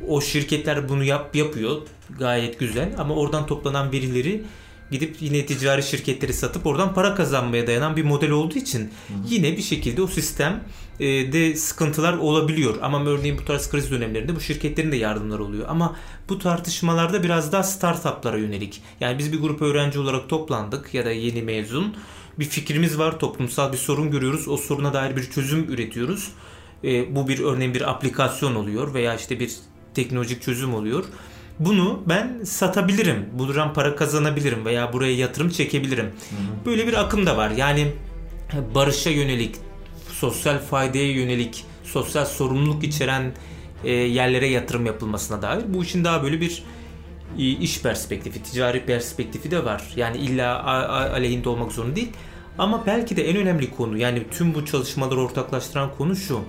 o 0.07 0.21
şirketler 0.21 0.89
bunu 0.89 1.03
yap 1.03 1.35
yapıyor. 1.35 1.81
Gayet 2.19 2.59
güzel 2.59 2.93
ama 2.97 3.15
oradan 3.15 3.45
toplanan 3.45 3.91
verileri 3.91 4.43
gidip 4.91 5.15
yine 5.19 5.45
ticari 5.45 5.83
şirketleri 5.83 6.33
satıp 6.33 6.65
oradan 6.65 6.93
para 6.93 7.15
kazanmaya 7.15 7.67
dayanan 7.67 7.95
bir 7.95 8.03
model 8.03 8.31
olduğu 8.31 8.57
için 8.57 8.89
yine 9.29 9.57
bir 9.57 9.61
şekilde 9.61 10.01
o 10.01 10.07
sistem 10.07 10.63
e, 10.99 11.05
de 11.33 11.55
sıkıntılar 11.55 12.17
olabiliyor. 12.17 12.75
Ama 12.81 13.05
örneğin 13.05 13.37
bu 13.37 13.45
tarz 13.45 13.69
kriz 13.69 13.91
dönemlerinde 13.91 14.35
bu 14.35 14.39
şirketlerin 14.39 14.91
de 14.91 14.95
yardımları 14.95 15.43
oluyor. 15.43 15.65
Ama 15.69 15.95
bu 16.29 16.39
tartışmalarda 16.39 17.23
biraz 17.23 17.51
daha 17.51 17.63
startuplara 17.63 18.37
yönelik. 18.37 18.81
Yani 18.99 19.19
biz 19.19 19.33
bir 19.33 19.41
grup 19.41 19.61
öğrenci 19.61 19.99
olarak 19.99 20.29
toplandık 20.29 20.93
ya 20.93 21.05
da 21.05 21.11
yeni 21.11 21.41
mezun. 21.41 21.95
Bir 22.39 22.45
fikrimiz 22.45 22.99
var, 22.99 23.19
toplumsal 23.19 23.73
bir 23.73 23.77
sorun 23.77 24.11
görüyoruz. 24.11 24.47
O 24.47 24.57
soruna 24.57 24.93
dair 24.93 25.15
bir 25.15 25.23
çözüm 25.23 25.63
üretiyoruz. 25.69 26.31
E, 26.83 27.15
bu 27.15 27.27
bir 27.27 27.39
örneğin 27.39 27.73
bir 27.73 27.89
aplikasyon 27.89 28.55
oluyor 28.55 28.93
veya 28.93 29.15
işte 29.15 29.39
bir 29.39 29.51
teknolojik 29.93 30.41
çözüm 30.41 30.73
oluyor. 30.73 31.05
Bunu 31.59 32.03
ben 32.09 32.43
satabilirim. 32.43 33.25
Buradan 33.33 33.73
para 33.73 33.95
kazanabilirim 33.95 34.65
veya 34.65 34.93
buraya 34.93 35.15
yatırım 35.15 35.49
çekebilirim. 35.49 36.11
Böyle 36.65 36.87
bir 36.87 36.93
akım 36.93 37.25
da 37.25 37.37
var. 37.37 37.51
Yani 37.51 37.91
barışa 38.75 39.09
yönelik, 39.09 39.55
sosyal 40.11 40.59
faydaya 40.59 41.11
yönelik, 41.11 41.65
sosyal 41.83 42.25
sorumluluk 42.25 42.83
içeren 42.83 43.33
e, 43.83 43.91
yerlere 43.91 44.47
yatırım 44.47 44.85
yapılmasına 44.85 45.41
dair. 45.41 45.63
Bu 45.67 45.83
işin 45.83 46.03
daha 46.03 46.23
böyle 46.23 46.41
bir 46.41 46.63
e, 47.37 47.43
iş 47.43 47.81
perspektifi, 47.81 48.43
ticari 48.43 48.85
perspektifi 48.85 49.51
de 49.51 49.65
var. 49.65 49.83
Yani 49.95 50.17
illa 50.17 50.63
aleyhinde 51.13 51.49
olmak 51.49 51.71
zorunda 51.71 51.95
değil. 51.95 52.11
Ama 52.57 52.83
belki 52.85 53.17
de 53.17 53.29
en 53.29 53.37
önemli 53.37 53.71
konu 53.71 53.97
yani 53.97 54.23
tüm 54.31 54.55
bu 54.55 54.65
çalışmaları 54.65 55.21
ortaklaştıran 55.21 55.95
konu 55.97 56.15
şu. 56.15 56.39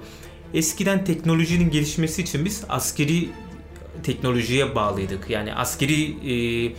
Eskiden 0.55 1.05
teknolojinin 1.05 1.71
gelişmesi 1.71 2.23
için 2.23 2.44
biz 2.44 2.64
askeri 2.68 3.29
teknolojiye 4.03 4.75
bağlıydık. 4.75 5.31
Yani 5.31 5.55
askeri 5.55 6.17
e, 6.31 6.73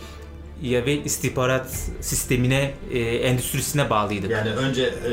ya 0.62 0.86
ve 0.86 1.04
istihbarat 1.04 1.90
sistemine, 2.00 2.74
e, 2.92 2.98
endüstrisine 3.00 3.90
bağlıydık. 3.90 4.30
Yani 4.30 4.50
önce 4.50 4.82
e, 4.82 5.12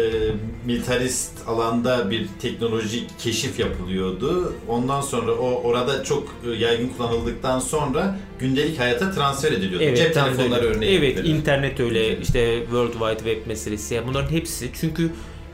militarist 0.65 1.31
alanda 1.47 2.11
bir 2.11 2.27
teknolojik 2.41 3.19
keşif 3.19 3.59
yapılıyordu. 3.59 4.53
Ondan 4.67 5.01
sonra 5.01 5.31
o 5.31 5.61
orada 5.63 6.03
çok 6.03 6.35
e, 6.45 6.49
yaygın 6.49 6.89
kullanıldıktan 6.97 7.59
sonra 7.59 8.19
gündelik 8.39 8.79
hayata 8.79 9.11
transfer 9.11 9.51
ediliyordu. 9.51 9.83
Evet, 9.83 9.97
Cep 9.97 10.13
telefonları 10.13 10.65
örneği. 10.65 10.97
Evet, 10.97 11.17
verelim. 11.17 11.35
internet 11.35 11.79
öyle, 11.79 12.19
işte 12.19 12.59
World 12.63 12.93
Wide 12.93 13.33
Web 13.33 13.47
meselesi. 13.47 13.95
Yani 13.95 14.07
bunların 14.07 14.31
hepsi 14.31 14.69
çünkü 14.73 15.11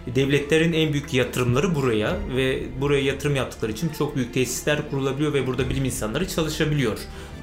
devletlerin 0.08 0.74
en 0.74 0.94
büyük 0.94 1.14
yatırımları 1.14 1.76
buraya 1.76 2.18
ve 2.36 2.64
buraya 2.82 3.04
yatırım 3.04 3.36
yaptıkları 3.36 3.72
için 3.72 3.90
çok 3.98 4.16
büyük 4.16 4.34
tesisler 4.34 4.90
kurulabiliyor 4.90 5.34
ve 5.34 5.48
burada 5.48 5.70
bilim 5.70 5.86
insanları 5.86 6.28
çalışabiliyor. 6.28 6.98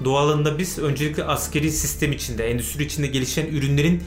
Doğalında 0.05 0.59
biz 0.59 0.79
öncelikle 0.79 1.25
askeri 1.25 1.70
sistem 1.70 2.12
içinde, 2.12 2.51
endüstri 2.51 2.85
içinde 2.85 3.07
gelişen 3.07 3.46
ürünlerin 3.46 4.03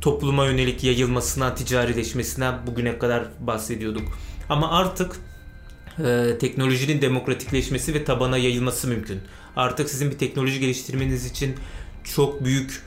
topluma 0.00 0.46
yönelik 0.46 0.84
yayılmasına, 0.84 1.54
ticarileşmesine 1.54 2.52
bugüne 2.66 2.98
kadar 2.98 3.24
bahsediyorduk. 3.40 4.18
Ama 4.48 4.70
artık 4.70 5.16
e, 6.04 6.38
teknolojinin 6.40 7.02
demokratikleşmesi 7.02 7.94
ve 7.94 8.04
tabana 8.04 8.38
yayılması 8.38 8.88
mümkün. 8.88 9.20
Artık 9.56 9.90
sizin 9.90 10.10
bir 10.10 10.18
teknoloji 10.18 10.60
geliştirmeniz 10.60 11.26
için 11.26 11.54
çok 12.04 12.44
büyük 12.44 12.82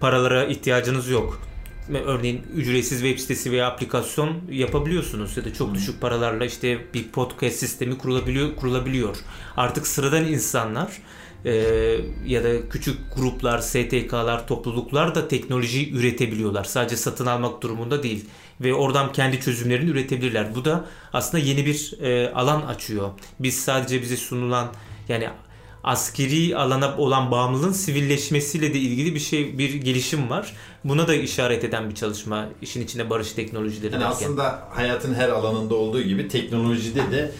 paralara 0.00 0.44
ihtiyacınız 0.44 1.08
yok. 1.08 1.47
Örneğin 1.94 2.42
ücretsiz 2.54 3.00
web 3.00 3.18
sitesi 3.18 3.52
veya 3.52 3.66
aplikasyon 3.66 4.30
yapabiliyorsunuz 4.50 5.36
ya 5.36 5.44
da 5.44 5.54
çok 5.54 5.74
düşük 5.74 6.00
paralarla 6.00 6.44
işte 6.44 6.78
bir 6.94 7.08
podcast 7.08 7.56
sistemi 7.56 7.98
kurulabiliyor 7.98 8.56
kurulabiliyor. 8.56 9.16
Artık 9.56 9.86
sıradan 9.86 10.24
insanlar 10.24 10.98
e, 11.44 11.52
ya 12.26 12.44
da 12.44 12.68
küçük 12.68 12.98
gruplar, 13.16 13.58
STK'lar, 13.58 14.46
topluluklar 14.46 15.14
da 15.14 15.28
teknolojiyi 15.28 15.92
üretebiliyorlar. 15.92 16.64
Sadece 16.64 16.96
satın 16.96 17.26
almak 17.26 17.62
durumunda 17.62 18.02
değil 18.02 18.24
ve 18.60 18.74
oradan 18.74 19.12
kendi 19.12 19.40
çözümlerini 19.40 19.90
üretebilirler. 19.90 20.54
Bu 20.54 20.64
da 20.64 20.84
aslında 21.12 21.44
yeni 21.44 21.66
bir 21.66 22.00
e, 22.00 22.32
alan 22.32 22.62
açıyor. 22.62 23.10
Biz 23.40 23.60
sadece 23.60 24.02
bize 24.02 24.16
sunulan 24.16 24.68
yani 25.08 25.28
askeri 25.84 26.56
alana 26.56 26.96
olan 26.96 27.30
bağımlılığın 27.30 27.72
sivilleşmesiyle 27.72 28.74
de 28.74 28.78
ilgili 28.78 29.14
bir 29.14 29.20
şey 29.20 29.58
bir 29.58 29.74
gelişim 29.74 30.30
var. 30.30 30.52
Buna 30.88 31.08
da 31.08 31.14
işaret 31.14 31.64
eden 31.64 31.90
bir 31.90 31.94
çalışma 31.94 32.46
işin 32.62 32.80
içine 32.82 33.10
barış 33.10 33.32
teknolojileri 33.32 33.92
Yani 33.92 34.02
derken. 34.02 34.10
aslında 34.16 34.62
hayatın 34.70 35.14
her 35.14 35.28
alanında 35.28 35.74
olduğu 35.74 36.02
gibi 36.02 36.28
teknolojide 36.28 37.10
de 37.10 37.30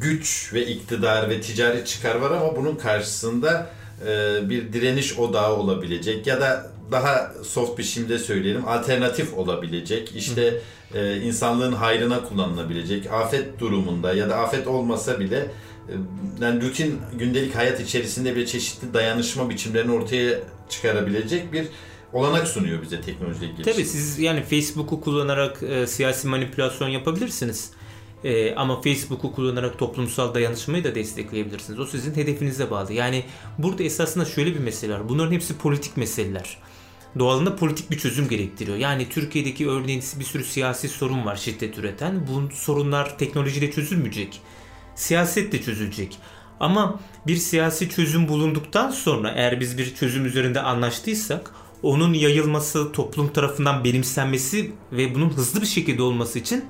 güç 0.00 0.50
ve 0.52 0.66
iktidar 0.66 1.30
ve 1.30 1.40
ticari 1.40 1.84
çıkar 1.84 2.14
var 2.14 2.30
ama 2.30 2.56
bunun 2.56 2.76
karşısında 2.76 3.70
e, 4.06 4.38
bir 4.50 4.72
direniş 4.72 5.18
odağı 5.18 5.56
olabilecek 5.56 6.26
ya 6.26 6.40
da 6.40 6.70
daha 6.92 7.32
soft 7.44 7.78
biçimde 7.78 8.18
söyleyelim 8.18 8.68
alternatif 8.68 9.34
olabilecek 9.34 10.12
işte 10.16 10.60
e, 10.94 11.16
insanlığın 11.16 11.72
hayrına 11.72 12.24
kullanılabilecek 12.24 13.12
afet 13.12 13.60
durumunda 13.60 14.14
ya 14.14 14.30
da 14.30 14.36
afet 14.36 14.66
olmasa 14.66 15.20
bile 15.20 15.36
e, 15.88 15.92
yani 16.40 16.62
rutin 16.62 17.00
gündelik 17.18 17.56
hayat 17.56 17.80
içerisinde 17.80 18.36
bir 18.36 18.46
çeşitli 18.46 18.94
dayanışma 18.94 19.50
biçimlerini 19.50 19.92
ortaya 19.92 20.38
çıkarabilecek 20.68 21.52
bir 21.52 21.66
olanak 22.14 22.48
sunuyor 22.48 22.82
bize 22.82 23.00
teknolojik 23.00 23.40
gelişim. 23.40 23.72
Tabii 23.72 23.84
siz 23.84 24.18
yani 24.18 24.42
Facebook'u 24.42 25.00
kullanarak 25.00 25.62
e, 25.62 25.86
siyasi 25.86 26.28
manipülasyon 26.28 26.88
yapabilirsiniz. 26.88 27.70
E, 28.24 28.54
ama 28.54 28.80
Facebook'u 28.80 29.32
kullanarak 29.32 29.78
toplumsal 29.78 30.34
dayanışmayı 30.34 30.84
da 30.84 30.94
destekleyebilirsiniz. 30.94 31.80
O 31.80 31.86
sizin 31.86 32.14
hedefinize 32.14 32.70
bağlı. 32.70 32.92
Yani 32.92 33.24
burada 33.58 33.82
esasında 33.82 34.24
şöyle 34.24 34.54
bir 34.54 34.60
mesele 34.60 34.92
var. 34.92 35.08
Bunların 35.08 35.32
hepsi 35.32 35.58
politik 35.58 35.96
meseleler. 35.96 36.58
Doğalında 37.18 37.56
politik 37.56 37.90
bir 37.90 37.98
çözüm 37.98 38.28
gerektiriyor. 38.28 38.76
Yani 38.76 39.08
Türkiye'deki 39.08 39.68
örneğin 39.68 40.02
bir 40.18 40.24
sürü 40.24 40.44
siyasi 40.44 40.88
sorun 40.88 41.26
var 41.26 41.36
şiddet 41.36 41.78
üreten. 41.78 42.26
Bu 42.28 42.54
sorunlar 42.54 43.18
teknolojiyle 43.18 43.70
çözülmeyecek. 43.70 44.40
Siyasetle 44.94 45.62
çözülecek. 45.62 46.18
Ama 46.60 47.00
bir 47.26 47.36
siyasi 47.36 47.90
çözüm 47.90 48.28
bulunduktan 48.28 48.90
sonra 48.90 49.32
eğer 49.36 49.60
biz 49.60 49.78
bir 49.78 49.94
çözüm 49.94 50.26
üzerinde 50.26 50.60
anlaştıysak 50.60 51.50
onun 51.84 52.14
yayılması, 52.14 52.92
toplum 52.92 53.32
tarafından 53.32 53.84
benimsenmesi 53.84 54.72
ve 54.92 55.14
bunun 55.14 55.30
hızlı 55.30 55.60
bir 55.60 55.66
şekilde 55.66 56.02
olması 56.02 56.38
için 56.38 56.64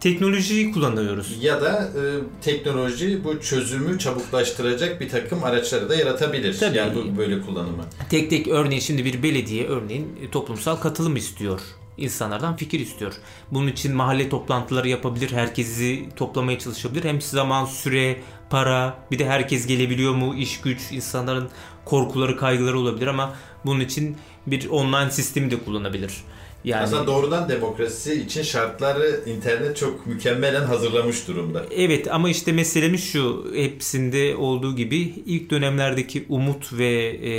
teknolojiyi 0.00 0.72
kullanıyoruz. 0.72 1.38
Ya 1.40 1.60
da 1.60 1.82
e, 1.82 2.02
teknoloji 2.42 3.24
bu 3.24 3.40
çözümü 3.40 3.98
çabuklaştıracak 3.98 5.00
bir 5.00 5.08
takım 5.08 5.44
araçları 5.44 5.88
da 5.88 5.94
yaratabilir. 5.94 6.58
Tabii. 6.58 6.76
Yani 6.76 6.94
bu 6.94 7.18
böyle 7.18 7.40
kullanımı. 7.40 7.84
Tek 8.10 8.30
tek 8.30 8.48
örneğin 8.48 8.80
şimdi 8.80 9.04
bir 9.04 9.22
belediye 9.22 9.66
örneğin 9.66 10.08
e, 10.22 10.30
toplumsal 10.30 10.76
katılım 10.76 11.16
istiyor. 11.16 11.60
İnsanlardan 11.98 12.56
fikir 12.56 12.80
istiyor. 12.80 13.12
Bunun 13.50 13.68
için 13.68 13.94
mahalle 13.94 14.28
toplantıları 14.28 14.88
yapabilir, 14.88 15.32
herkesi 15.32 16.08
toplamaya 16.16 16.58
çalışabilir. 16.58 17.04
Hem 17.04 17.20
zaman, 17.20 17.64
süre, 17.64 18.16
para, 18.50 18.98
bir 19.10 19.18
de 19.18 19.26
herkes 19.26 19.66
gelebiliyor 19.66 20.14
mu, 20.14 20.34
iş 20.34 20.60
güç, 20.60 20.80
insanların 20.92 21.48
korkuları, 21.84 22.36
kaygıları 22.36 22.78
olabilir 22.78 23.06
ama 23.06 23.34
bunun 23.64 23.80
için 23.80 24.16
bir 24.46 24.68
online 24.68 25.10
sistemi 25.10 25.50
de 25.50 25.64
kullanabilir. 25.64 26.12
Yani 26.66 26.82
Aslında 26.82 27.06
doğrudan 27.06 27.48
demokrasi 27.48 28.14
için 28.14 28.42
şartları 28.42 29.20
internet 29.26 29.76
çok 29.76 30.06
mükemmelen 30.06 30.64
hazırlamış 30.64 31.28
durumda. 31.28 31.64
Evet 31.70 32.12
ama 32.12 32.28
işte 32.30 32.52
meselemiz 32.52 33.04
şu 33.04 33.46
hepsinde 33.54 34.36
olduğu 34.36 34.76
gibi 34.76 34.96
ilk 35.26 35.50
dönemlerdeki 35.50 36.26
umut 36.28 36.72
ve 36.72 36.94
e, 37.08 37.32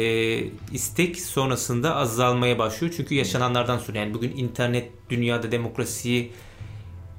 istek 0.74 1.20
sonrasında 1.20 1.96
azalmaya 1.96 2.60
başlıyor. 2.60 2.94
Çünkü 2.98 3.16
yaşananlardan 3.16 3.78
sonra 3.78 3.98
yani 3.98 4.14
bugün 4.14 4.38
internet 4.38 4.90
dünyada 5.10 5.52
demokrasiyi 5.52 6.32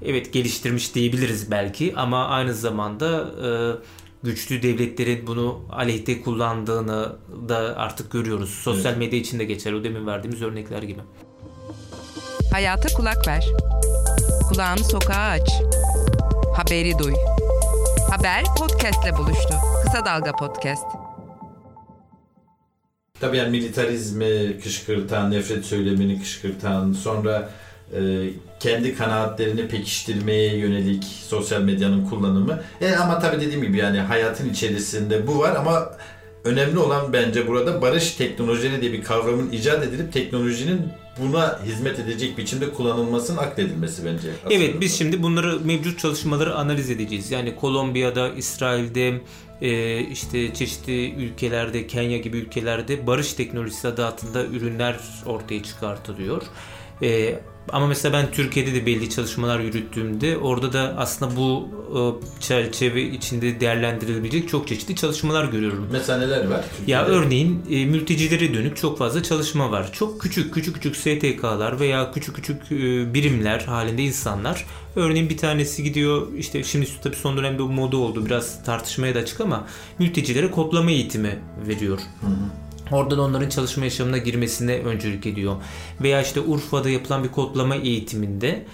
evet 0.05 0.33
geliştirmiş 0.33 0.95
diyebiliriz 0.95 1.51
belki 1.51 1.93
ama 1.97 2.27
aynı 2.27 2.55
zamanda 2.55 3.31
e, 3.47 3.49
güçlü 4.27 4.63
devletlerin 4.63 5.27
bunu 5.27 5.61
aleyhte 5.71 6.23
kullandığını 6.23 7.17
da 7.49 7.57
artık 7.77 8.11
görüyoruz. 8.13 8.51
Sosyal 8.51 8.93
Evet. 8.93 8.99
medya 8.99 9.19
için 9.19 9.39
de 9.39 9.45
geçer 9.45 9.73
o 9.73 9.85
demin 9.85 10.07
verdiğimiz 10.07 10.43
örnekler 10.43 10.83
gibi. 10.83 11.01
Hayata 12.53 12.89
kulak 12.95 13.29
ver. 13.29 13.47
Kulağını 14.49 14.85
sokağa 14.85 15.29
aç. 15.29 15.51
Haberi 16.57 16.99
duy. 16.99 17.15
Haber 18.11 18.45
podcastle 18.59 19.17
buluştu. 19.19 19.55
Kısa 19.85 20.05
Dalga 20.05 20.33
Podcast. 20.33 20.85
Tabii 23.21 23.37
yani 23.37 23.51
militarizmi 23.51 24.61
kışkırtan, 24.63 25.31
nefret 25.31 25.65
söylemini 25.65 26.21
kışkırtan, 26.21 26.93
sonra 26.93 27.51
e, 27.95 28.31
kendi 28.61 28.97
kanaatlerini 28.97 29.69
pekiştirmeye 29.69 30.57
yönelik 30.57 31.05
sosyal 31.05 31.61
medyanın 31.61 32.09
kullanımı. 32.09 32.63
E, 32.81 32.95
ama 32.95 33.19
tabii 33.19 33.41
dediğim 33.41 33.63
gibi 33.63 33.77
yani 33.77 34.01
hayatın 34.01 34.51
içerisinde 34.51 35.27
bu 35.27 35.39
var 35.39 35.57
ama 35.57 35.93
önemli 36.45 36.79
olan 36.79 37.13
bence 37.13 37.49
burada 37.49 37.83
barış 37.83 38.13
teknolojileri 38.13 38.81
diye 38.81 38.93
bir 38.93 39.03
kavramın 39.03 39.51
icat 39.53 39.85
edilip 39.85 40.13
teknolojinin 40.13 40.81
buna 41.23 41.61
hizmet 41.65 41.99
edecek 41.99 42.39
biçimde 42.39 42.71
kullanılmasının 42.71 43.39
akledilmesi 43.39 44.05
bence. 44.05 44.29
aslında. 44.45 44.55
Evet 44.55 44.81
biz 44.81 44.99
şimdi 44.99 45.23
bunları 45.23 45.61
mevcut 45.61 45.99
çalışmaları 45.99 46.55
analiz 46.55 46.91
edeceğiz. 46.91 47.31
Yani 47.31 47.57
Kolombiya'da, 47.57 48.29
İsrail'de, 48.29 49.21
e, 49.61 50.01
işte 50.01 50.55
çeşitli 50.55 51.15
ülkelerde, 51.15 51.87
Kenya 51.87 52.19
gibi 52.19 52.37
ülkelerde 52.37 53.07
barış 53.07 53.33
teknolojisi 53.33 53.89
adı 53.89 54.07
altında 54.07 54.45
ürünler 54.45 54.97
ortaya 55.27 55.63
çıkartılıyor. 55.63 56.43
E, 57.03 57.39
ama 57.73 57.87
mesela 57.87 58.13
ben 58.13 58.31
Türkiye'de 58.31 58.75
de 58.75 58.87
belli 58.87 59.11
çalışmalar 59.11 59.61
yürüttüğümde 59.61 60.39
orada 60.39 60.73
da 60.73 60.95
aslında 60.99 61.37
bu 61.37 61.69
e, 61.95 62.01
çerçeve 62.41 63.03
içinde 63.03 63.61
değerlendirilebilecek 63.61 64.49
çok 64.49 64.69
çeşitli 64.69 64.97
çalışmalar 64.97 65.45
görüyorum. 65.45 65.89
Mesela 65.93 66.19
neler 66.19 66.47
var? 66.47 66.65
Ya 66.87 67.07
Türkiye'de? 67.07 67.25
örneğin 67.25 67.63
e, 67.71 67.87
mültecilere 67.87 68.55
dönük 68.55 68.77
çok 68.77 68.99
fazla 68.99 69.23
çalışma 69.23 69.71
var. 69.71 69.93
Çok 69.93 70.21
küçük 70.21 70.55
küçük 70.55 70.75
küçük 70.75 70.97
STK'lar 70.97 71.81
veya 71.81 72.13
küçük 72.13 72.37
küçük 72.37 72.73
e, 72.73 73.15
birimler 73.15 73.61
halinde 73.61 74.03
insanlar. 74.03 74.67
Örneğin 74.97 75.29
bir 75.29 75.37
tanesi 75.37 75.83
gidiyor 75.83 76.27
işte 76.37 76.65
şimdi 76.65 76.87
tabii 77.03 77.17
son 77.17 77.37
dönemde 77.37 77.59
bu 77.59 77.69
moda 77.69 77.97
oldu 77.97 78.27
biraz 78.27 78.65
tartışmaya 78.65 79.15
da 79.15 79.19
açık 79.19 79.41
ama 79.41 79.67
mültecilere 79.99 80.51
kodlama 80.51 80.91
eğitimi 80.91 81.39
veriyor. 81.67 81.99
Oradan 82.93 83.19
onların 83.19 83.49
çalışma 83.49 83.85
yaşamına 83.85 84.19
girmesine 84.19 84.79
öncülük 84.79 85.27
ediyor. 85.27 85.57
Veya 86.03 86.23
işte 86.23 86.41
Urfa'da 86.41 86.91
yapılan 86.91 87.25
bir 87.25 87.29
kodlama 87.29 87.77
eğitiminde 87.77 88.65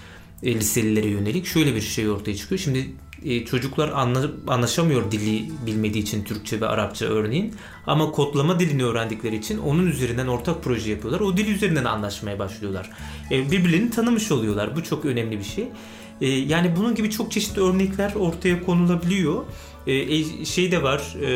e, 0.43 0.55
liselilere 0.55 1.07
yönelik 1.07 1.45
şöyle 1.45 1.75
bir 1.75 1.81
şey 1.81 2.09
ortaya 2.09 2.35
çıkıyor. 2.35 2.59
Şimdi 2.59 2.89
e, 3.25 3.45
çocuklar 3.45 3.89
anla- 3.89 4.31
anlaşamıyor 4.47 5.11
dili 5.11 5.49
bilmediği 5.65 5.99
için 6.03 6.23
Türkçe 6.23 6.61
ve 6.61 6.67
Arapça 6.67 7.05
örneğin. 7.05 7.53
Ama 7.87 8.11
kodlama 8.11 8.59
dilini 8.59 8.83
öğrendikleri 8.83 9.35
için 9.35 9.57
onun 9.57 9.87
üzerinden 9.87 10.27
ortak 10.27 10.63
proje 10.63 10.91
yapıyorlar. 10.91 11.19
O 11.19 11.37
dil 11.37 11.55
üzerinden 11.55 11.85
anlaşmaya 11.85 12.39
başlıyorlar. 12.39 12.89
E, 13.31 13.51
birbirlerini 13.51 13.89
tanımış 13.89 14.31
oluyorlar. 14.31 14.75
Bu 14.75 14.83
çok 14.83 15.05
önemli 15.05 15.39
bir 15.39 15.43
şey. 15.43 15.67
E, 16.21 16.27
yani 16.29 16.75
bunun 16.77 16.95
gibi 16.95 17.11
çok 17.11 17.31
çeşitli 17.31 17.61
örnekler 17.61 18.13
ortaya 18.15 18.63
konulabiliyor. 18.63 19.43
E, 19.87 20.45
şey 20.45 20.71
de 20.71 20.83
var, 20.83 21.15
e, 21.21 21.27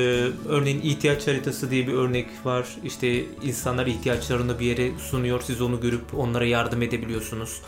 örneğin 0.47 0.81
ihtiyaç 0.81 1.27
haritası 1.27 1.71
diye 1.71 1.87
bir 1.87 1.93
örnek 1.93 2.27
var. 2.43 2.67
İşte 2.83 3.23
insanlar 3.43 3.87
ihtiyaçlarını 3.87 4.59
bir 4.59 4.65
yere 4.65 4.91
sunuyor, 4.99 5.41
siz 5.41 5.61
onu 5.61 5.81
görüp 5.81 6.13
onlara 6.17 6.45
yardım 6.45 6.81
edebiliyorsunuz. 6.81 7.61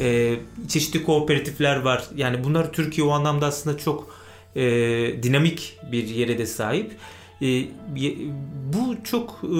E, 0.00 0.36
çeşitli 0.68 1.04
kooperatifler 1.04 1.76
var. 1.76 2.04
Yani 2.16 2.44
bunlar 2.44 2.72
Türkiye 2.72 3.06
o 3.06 3.10
anlamda 3.10 3.46
aslında 3.46 3.78
çok 3.78 4.20
e, 4.56 4.62
dinamik 5.22 5.76
bir 5.92 6.08
yere 6.08 6.38
de 6.38 6.46
sahip. 6.46 6.92
E, 7.42 7.64
bu 8.72 8.96
çok 9.04 9.40
e, 9.44 9.58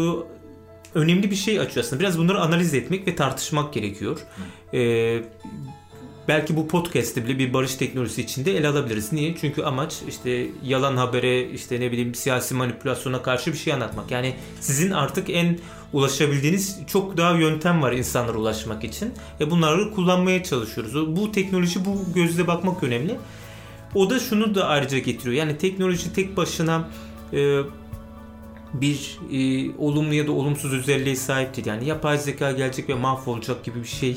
önemli 0.98 1.30
bir 1.30 1.36
şey 1.36 1.60
açıyor 1.60 1.86
aslında. 1.86 2.00
Biraz 2.00 2.18
bunları 2.18 2.40
analiz 2.40 2.74
etmek 2.74 3.06
ve 3.06 3.16
tartışmak 3.16 3.74
gerekiyor. 3.74 4.20
E, 4.74 5.22
belki 6.30 6.56
bu 6.56 6.68
podcast'te 6.68 7.24
bile 7.24 7.38
bir 7.38 7.52
barış 7.54 7.74
teknolojisi 7.74 8.22
içinde 8.22 8.56
ele 8.56 8.68
alabiliriz. 8.68 9.12
Niye? 9.12 9.36
Çünkü 9.40 9.62
amaç 9.62 10.02
işte 10.08 10.46
yalan 10.64 10.96
habere, 10.96 11.50
işte 11.50 11.80
ne 11.80 11.92
bileyim 11.92 12.14
siyasi 12.14 12.54
manipülasyona 12.54 13.22
karşı 13.22 13.52
bir 13.52 13.58
şey 13.58 13.72
anlatmak. 13.72 14.10
Yani 14.10 14.34
sizin 14.60 14.90
artık 14.90 15.30
en 15.30 15.58
ulaşabildiğiniz 15.92 16.78
çok 16.86 17.16
daha 17.16 17.32
yöntem 17.32 17.82
var 17.82 17.92
insanlara 17.92 18.38
ulaşmak 18.38 18.84
için. 18.84 19.12
E 19.40 19.50
bunları 19.50 19.94
kullanmaya 19.94 20.42
çalışıyoruz. 20.42 21.16
Bu 21.16 21.32
teknoloji 21.32 21.84
bu 21.84 22.04
gözle 22.14 22.46
bakmak 22.46 22.82
önemli. 22.82 23.16
O 23.94 24.10
da 24.10 24.18
şunu 24.18 24.54
da 24.54 24.66
ayrıca 24.66 24.98
getiriyor. 24.98 25.36
Yani 25.36 25.58
teknoloji 25.58 26.12
tek 26.12 26.36
başına 26.36 26.88
e, 27.32 27.60
bir 28.74 29.18
e, 29.32 29.70
olumlu 29.78 30.14
ya 30.14 30.26
da 30.26 30.32
olumsuz 30.32 30.72
özelliğe 30.72 31.16
sahip. 31.16 31.66
Yani 31.66 31.88
yapay 31.88 32.18
zeka 32.18 32.52
gelecek 32.52 32.88
ve 32.88 32.94
mahvolacak 32.94 33.64
gibi 33.64 33.82
bir 33.82 33.88
şey 33.88 34.16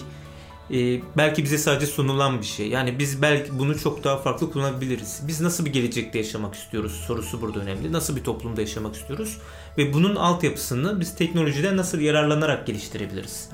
e, 0.71 1.01
belki 1.17 1.43
bize 1.43 1.57
sadece 1.57 1.85
sunulan 1.85 2.41
bir 2.41 2.45
şey. 2.45 2.67
Yani 2.67 2.99
biz 2.99 3.21
belki 3.21 3.59
bunu 3.59 3.79
çok 3.79 4.03
daha 4.03 4.17
farklı 4.17 4.51
kullanabiliriz. 4.51 5.21
Biz 5.27 5.41
nasıl 5.41 5.65
bir 5.65 5.73
gelecekte 5.73 6.17
yaşamak 6.17 6.55
istiyoruz 6.55 7.03
sorusu 7.07 7.41
burada 7.41 7.59
önemli. 7.59 7.91
Nasıl 7.91 8.15
bir 8.15 8.23
toplumda 8.23 8.61
yaşamak 8.61 8.95
istiyoruz 8.95 9.37
ve 9.77 9.93
bunun 9.93 10.15
altyapısını 10.15 10.99
biz 10.99 11.15
teknolojiden 11.15 11.77
nasıl 11.77 11.99
yararlanarak 11.99 12.67
geliştirebiliriz? 12.67 13.49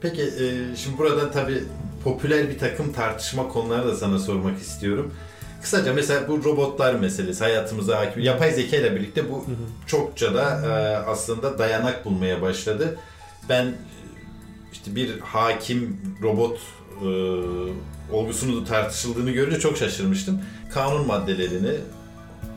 Peki 0.00 0.22
e, 0.22 0.76
şimdi 0.76 0.98
burada 0.98 1.30
tabii 1.30 1.64
popüler 2.04 2.48
bir 2.48 2.58
takım 2.58 2.92
tartışma 2.92 3.48
konuları 3.48 3.88
da 3.88 3.96
sana 3.96 4.18
sormak 4.18 4.58
istiyorum. 4.58 5.14
Kısaca 5.62 5.92
mesela 5.92 6.28
bu 6.28 6.44
robotlar 6.44 6.94
meselesi 6.94 7.44
hayatımıza 7.44 7.98
hakim. 7.98 8.22
Yapay 8.22 8.52
zeka 8.52 8.76
ile 8.76 8.96
birlikte 8.96 9.30
bu 9.30 9.46
çokça 9.86 10.34
da 10.34 10.60
e, 10.66 10.96
aslında 10.96 11.58
dayanak 11.58 12.04
bulmaya 12.04 12.42
başladı. 12.42 12.98
Ben 13.48 13.74
işte 14.72 14.94
bir 14.94 15.20
hakim 15.20 16.00
robot 16.22 16.58
e, 17.02 17.08
olgusunu 18.12 18.64
tartışıldığını 18.64 19.30
görünce 19.30 19.60
çok 19.60 19.76
şaşırmıştım. 19.76 20.40
Kanun 20.74 21.06
maddelerini 21.06 21.74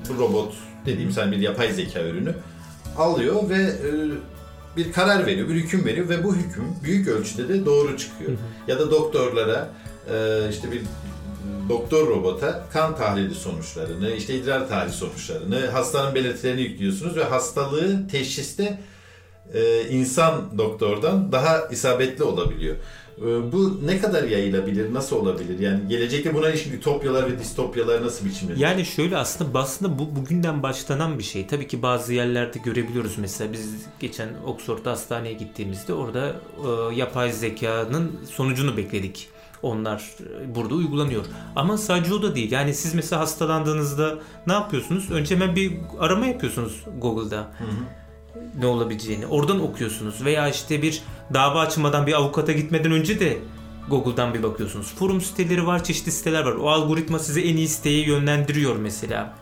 bu 0.09 0.23
robot 0.23 0.53
dediğim 0.85 1.11
sen 1.11 1.31
bir 1.31 1.37
yapay 1.37 1.71
zeka 1.71 2.01
ürünü 2.01 2.35
alıyor 2.97 3.49
ve 3.49 3.61
e, 3.61 3.91
bir 4.77 4.91
karar 4.91 5.25
veriyor, 5.25 5.49
bir 5.49 5.55
hüküm 5.55 5.85
veriyor 5.85 6.09
ve 6.09 6.23
bu 6.23 6.35
hüküm 6.35 6.63
büyük 6.83 7.07
ölçüde 7.07 7.49
de 7.49 7.65
doğru 7.65 7.97
çıkıyor. 7.97 8.31
Ya 8.67 8.79
da 8.79 8.91
doktorlara 8.91 9.69
e, 10.13 10.49
işte 10.49 10.71
bir 10.71 10.81
doktor 11.69 12.07
robota 12.07 12.65
kan 12.73 12.95
tahlili 12.97 13.35
sonuçlarını, 13.35 14.11
işte 14.11 14.35
idrar 14.35 14.69
tahlili 14.69 14.93
sonuçlarını, 14.93 15.67
hastanın 15.67 16.15
belirtilerini 16.15 16.61
yüklüyorsunuz 16.61 17.15
ve 17.17 17.23
hastalığı 17.23 18.07
teşhiste 18.07 18.79
e, 19.53 19.89
insan 19.89 20.57
doktordan 20.57 21.31
daha 21.31 21.67
isabetli 21.67 22.23
olabiliyor. 22.23 22.75
E, 23.17 23.51
bu 23.51 23.79
ne 23.85 24.01
kadar 24.01 24.23
yayılabilir, 24.23 24.93
nasıl 24.93 25.15
olabilir? 25.15 25.59
Yani 25.59 25.87
gelecekte 25.87 26.33
buna 26.33 26.49
ilişkin 26.49 26.73
ütopyalar 26.73 27.31
ve 27.31 27.39
distopyalar 27.39 28.05
nasıl 28.05 28.25
biçimlenir? 28.25 28.59
Yani 28.59 28.85
şöyle 28.85 29.17
aslında 29.17 29.59
aslında 29.59 29.99
bu 29.99 30.15
bugünden 30.15 30.63
başlanan 30.63 31.19
bir 31.19 31.23
şey. 31.23 31.47
Tabii 31.47 31.67
ki 31.67 31.81
bazı 31.81 32.13
yerlerde 32.13 32.59
görebiliyoruz 32.59 33.17
mesela 33.17 33.53
biz 33.53 33.85
geçen 33.99 34.29
Oxford 34.45 34.85
hastaneye 34.85 35.33
gittiğimizde 35.33 35.93
orada 35.93 36.27
e, 36.29 36.95
yapay 36.95 37.31
zekanın 37.31 38.11
sonucunu 38.31 38.77
bekledik. 38.77 39.29
Onlar 39.61 39.99
e, 40.19 40.55
burada 40.55 40.75
uygulanıyor. 40.75 41.25
Ama 41.55 41.77
sadece 41.77 42.13
o 42.13 42.21
da 42.21 42.35
değil. 42.35 42.51
Yani 42.51 42.73
siz 42.73 42.93
mesela 42.93 43.21
hastalandığınızda 43.21 44.19
ne 44.47 44.53
yapıyorsunuz? 44.53 45.11
Önce 45.11 45.35
hemen 45.35 45.55
bir 45.55 45.73
arama 45.99 46.25
yapıyorsunuz 46.25 46.83
Google'da. 47.01 47.37
Hı 47.37 47.63
hı 47.63 48.02
ne 48.59 48.65
olabileceğini 48.65 49.27
oradan 49.27 49.61
okuyorsunuz 49.63 50.25
veya 50.25 50.49
işte 50.49 50.81
bir 50.81 51.01
dava 51.33 51.59
açmadan 51.59 52.07
bir 52.07 52.13
avukata 52.13 52.51
gitmeden 52.51 52.91
önce 52.91 53.19
de 53.19 53.37
Google'dan 53.89 54.33
bir 54.33 54.43
bakıyorsunuz. 54.43 54.93
Forum 54.95 55.21
siteleri 55.21 55.67
var, 55.67 55.83
çeşitli 55.83 56.11
siteler 56.11 56.43
var. 56.43 56.51
O 56.51 56.69
algoritma 56.69 57.19
size 57.19 57.41
en 57.41 57.57
iyi 57.57 57.67
siteye 57.67 58.05
yönlendiriyor 58.05 58.75
mesela 58.75 59.33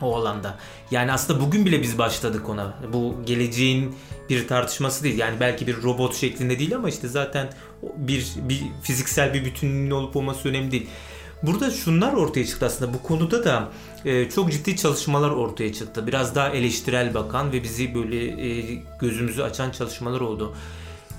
o 0.00 0.16
alanda. 0.16 0.58
Yani 0.90 1.12
aslında 1.12 1.40
bugün 1.40 1.66
bile 1.66 1.82
biz 1.82 1.98
başladık 1.98 2.48
ona. 2.48 2.74
Bu 2.92 3.14
geleceğin 3.26 3.96
bir 4.28 4.48
tartışması 4.48 5.04
değil. 5.04 5.18
Yani 5.18 5.40
belki 5.40 5.66
bir 5.66 5.82
robot 5.82 6.14
şeklinde 6.14 6.58
değil 6.58 6.76
ama 6.76 6.88
işte 6.88 7.08
zaten 7.08 7.48
bir, 7.96 8.32
bir 8.36 8.62
fiziksel 8.82 9.34
bir 9.34 9.44
bütünlüğün 9.44 9.90
olup 9.90 10.16
olması 10.16 10.48
önemli 10.48 10.70
değil. 10.70 10.86
Burada 11.42 11.70
şunlar 11.70 12.12
ortaya 12.12 12.46
çıktı 12.46 12.66
aslında. 12.66 12.94
Bu 12.94 13.02
konuda 13.02 13.44
da 13.44 13.68
e, 14.04 14.30
çok 14.30 14.52
ciddi 14.52 14.76
çalışmalar 14.76 15.30
ortaya 15.30 15.72
çıktı. 15.72 16.06
Biraz 16.06 16.34
daha 16.34 16.48
eleştirel 16.48 17.14
bakan 17.14 17.52
ve 17.52 17.62
bizi 17.62 17.94
böyle 17.94 18.48
e, 18.48 18.82
gözümüzü 19.00 19.42
açan 19.42 19.70
çalışmalar 19.70 20.20
oldu. 20.20 20.54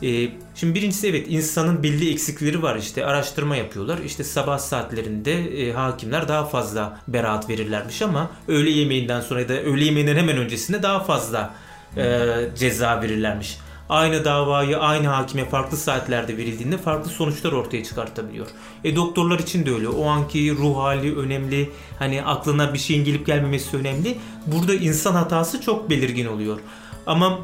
E, 0.04 0.30
şimdi 0.56 0.76
birincisi 0.76 1.08
evet 1.08 1.26
insanın 1.30 1.84
belli 1.84 2.12
eksikleri 2.12 2.62
var 2.62 2.76
işte 2.76 3.06
araştırma 3.06 3.56
yapıyorlar. 3.56 3.98
İşte 3.98 4.24
sabah 4.24 4.58
saatlerinde 4.58 5.68
e, 5.68 5.74
hakimler 5.74 6.28
daha 6.28 6.46
fazla 6.46 7.00
beraat 7.08 7.50
verirlermiş 7.50 8.02
ama 8.02 8.32
öğle 8.48 8.70
yemeğinden 8.70 9.22
sonra 9.22 9.42
ya 9.42 9.50
da 9.50 9.54
öğle 9.54 9.86
yemeğinden 9.86 10.16
hemen 10.16 10.38
öncesinde 10.38 10.84
daha 10.84 11.00
fazla 11.00 11.54
e, 11.98 12.24
ceza 12.60 13.02
verirlermiş 13.02 13.58
aynı 13.90 14.26
davayı 14.26 14.78
aynı 14.78 15.08
hakime 15.08 15.46
farklı 15.46 15.78
saatlerde 15.78 16.38
verildiğinde 16.38 16.78
farklı 16.78 17.10
sonuçlar 17.10 17.52
ortaya 17.52 17.84
çıkartabiliyor. 17.84 18.48
E 18.84 18.96
doktorlar 18.96 19.40
için 19.40 19.66
de 19.66 19.72
öyle. 19.72 19.88
O 19.88 20.06
anki 20.06 20.52
ruh 20.52 20.78
hali 20.78 21.18
önemli. 21.18 21.70
Hani 22.00 22.24
aklına 22.24 22.74
bir 22.74 22.80
şeyin 22.80 23.06
gelip 23.06 23.26
gelmemesi 23.26 23.78
önemli. 23.78 24.18
Burada 24.48 24.74
insan 24.74 25.14
hatası 25.14 25.62
çok 25.62 25.90
belirgin 25.90 26.26
oluyor. 26.26 26.60
Ama 27.06 27.40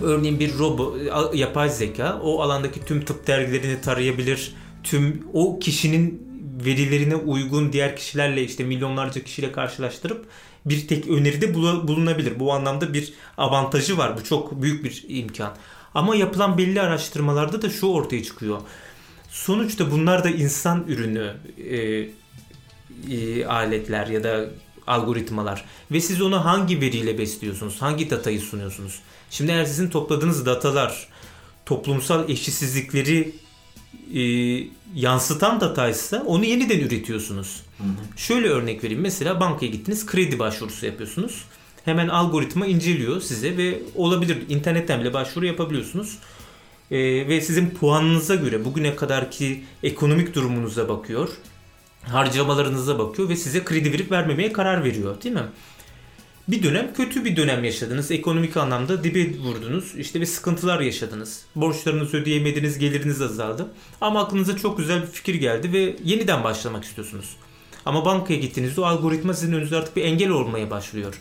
örneğin 0.00 0.40
bir 0.40 0.58
robot, 0.58 0.96
yapay 1.34 1.70
zeka 1.70 2.20
o 2.22 2.42
alandaki 2.42 2.84
tüm 2.84 3.04
tıp 3.04 3.26
dergilerini 3.26 3.80
tarayabilir. 3.80 4.54
Tüm 4.82 5.26
o 5.32 5.58
kişinin 5.58 6.26
verilerine 6.64 7.16
uygun 7.16 7.72
diğer 7.72 7.96
kişilerle 7.96 8.44
işte 8.44 8.64
milyonlarca 8.64 9.24
kişiyle 9.24 9.52
karşılaştırıp 9.52 10.26
bir 10.66 10.88
tek 10.88 11.08
öneride 11.08 11.54
bulunabilir. 11.88 12.40
Bu 12.40 12.52
anlamda 12.52 12.94
bir 12.94 13.12
avantajı 13.38 13.98
var. 13.98 14.18
Bu 14.18 14.24
çok 14.24 14.62
büyük 14.62 14.84
bir 14.84 15.04
imkan. 15.08 15.56
Ama 15.94 16.16
yapılan 16.16 16.58
belli 16.58 16.80
araştırmalarda 16.80 17.62
da 17.62 17.70
şu 17.70 17.86
ortaya 17.86 18.22
çıkıyor. 18.22 18.60
Sonuçta 19.28 19.90
bunlar 19.90 20.24
da 20.24 20.30
insan 20.30 20.84
ürünü 20.88 21.34
e, 21.70 22.08
e, 23.16 23.46
aletler 23.46 24.06
ya 24.06 24.24
da 24.24 24.46
algoritmalar 24.86 25.64
ve 25.90 26.00
siz 26.00 26.22
onu 26.22 26.44
hangi 26.44 26.80
veriyle 26.80 27.18
besliyorsunuz? 27.18 27.82
Hangi 27.82 28.10
datayı 28.10 28.40
sunuyorsunuz? 28.40 29.00
Şimdi 29.30 29.52
eğer 29.52 29.64
sizin 29.64 29.88
topladığınız 29.88 30.46
datalar 30.46 31.08
toplumsal 31.66 32.30
eşitsizlikleri 32.30 33.32
e, 34.14 34.22
yansıtan 34.94 35.60
dataysa 35.60 36.22
onu 36.26 36.44
yeniden 36.44 36.78
üretiyorsunuz. 36.78 37.62
Hı 37.78 37.84
hı. 37.84 38.18
Şöyle 38.18 38.48
örnek 38.48 38.84
vereyim. 38.84 39.02
Mesela 39.02 39.40
bankaya 39.40 39.72
gittiniz 39.72 40.06
kredi 40.06 40.38
başvurusu 40.38 40.86
yapıyorsunuz. 40.86 41.44
Hemen 41.84 42.08
algoritma 42.08 42.66
inceliyor 42.66 43.20
size 43.20 43.56
ve 43.56 43.78
olabilir 43.94 44.38
internetten 44.48 45.00
bile 45.00 45.14
başvuru 45.14 45.46
yapabiliyorsunuz. 45.46 46.18
E, 46.90 46.98
ve 47.28 47.40
sizin 47.40 47.70
puanınıza 47.70 48.34
göre 48.34 48.64
bugüne 48.64 48.96
kadarki 48.96 49.64
ekonomik 49.82 50.34
durumunuza 50.34 50.88
bakıyor. 50.88 51.28
Harcamalarınıza 52.02 52.98
bakıyor 52.98 53.28
ve 53.28 53.36
size 53.36 53.64
kredi 53.64 53.92
verip 53.92 54.10
vermemeye 54.10 54.52
karar 54.52 54.84
veriyor 54.84 55.22
değil 55.22 55.34
mi? 55.34 55.46
Bir 56.48 56.62
dönem 56.62 56.94
kötü 56.94 57.24
bir 57.24 57.36
dönem 57.36 57.64
yaşadınız. 57.64 58.10
Ekonomik 58.10 58.56
anlamda 58.56 59.04
dibe 59.04 59.38
vurdunuz. 59.38 59.94
İşte 59.96 60.20
bir 60.20 60.26
sıkıntılar 60.26 60.80
yaşadınız. 60.80 61.42
Borçlarınızı 61.56 62.16
ödeyemediniz, 62.16 62.78
geliriniz 62.78 63.22
azaldı. 63.22 63.68
Ama 64.00 64.20
aklınıza 64.20 64.56
çok 64.56 64.78
güzel 64.78 65.02
bir 65.02 65.06
fikir 65.06 65.34
geldi 65.34 65.72
ve 65.72 65.96
yeniden 66.04 66.44
başlamak 66.44 66.84
istiyorsunuz. 66.84 67.36
Ama 67.86 68.04
bankaya 68.04 68.38
gittiğinizde 68.38 68.80
o 68.80 68.84
algoritma 68.84 69.34
sizin 69.34 69.52
önünüzde 69.52 69.76
artık 69.76 69.96
bir 69.96 70.04
engel 70.04 70.30
olmaya 70.30 70.70
başlıyor. 70.70 71.14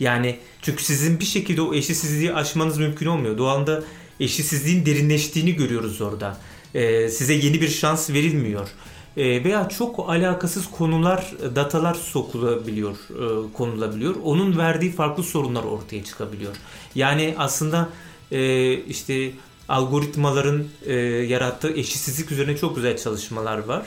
Yani 0.00 0.38
çünkü 0.62 0.84
sizin 0.84 1.20
bir 1.20 1.24
şekilde 1.24 1.62
o 1.62 1.74
eşitsizliği 1.74 2.34
aşmanız 2.34 2.78
mümkün 2.78 3.06
olmuyor. 3.06 3.38
Doğanda 3.38 3.82
eşitsizliğin 4.20 4.86
derinleştiğini 4.86 5.54
görüyoruz 5.54 6.00
orada. 6.00 6.38
Ee, 6.74 7.08
size 7.08 7.34
yeni 7.34 7.60
bir 7.60 7.68
şans 7.68 8.10
verilmiyor. 8.10 8.68
Ee, 9.16 9.44
veya 9.44 9.68
çok 9.68 10.10
alakasız 10.10 10.70
konular, 10.70 11.32
datalar 11.54 11.94
sokulabiliyor, 11.94 12.96
e, 12.96 13.52
konulabiliyor. 13.52 14.14
Onun 14.24 14.58
verdiği 14.58 14.92
farklı 14.92 15.22
sorunlar 15.22 15.64
ortaya 15.64 16.04
çıkabiliyor. 16.04 16.56
Yani 16.94 17.34
aslında 17.38 17.88
e, 18.30 18.72
işte 18.74 19.32
algoritmaların 19.68 20.64
e, 20.86 20.94
yarattığı 21.04 21.72
eşitsizlik 21.72 22.32
üzerine 22.32 22.56
çok 22.56 22.76
güzel 22.76 22.96
çalışmalar 22.96 23.58
var. 23.58 23.86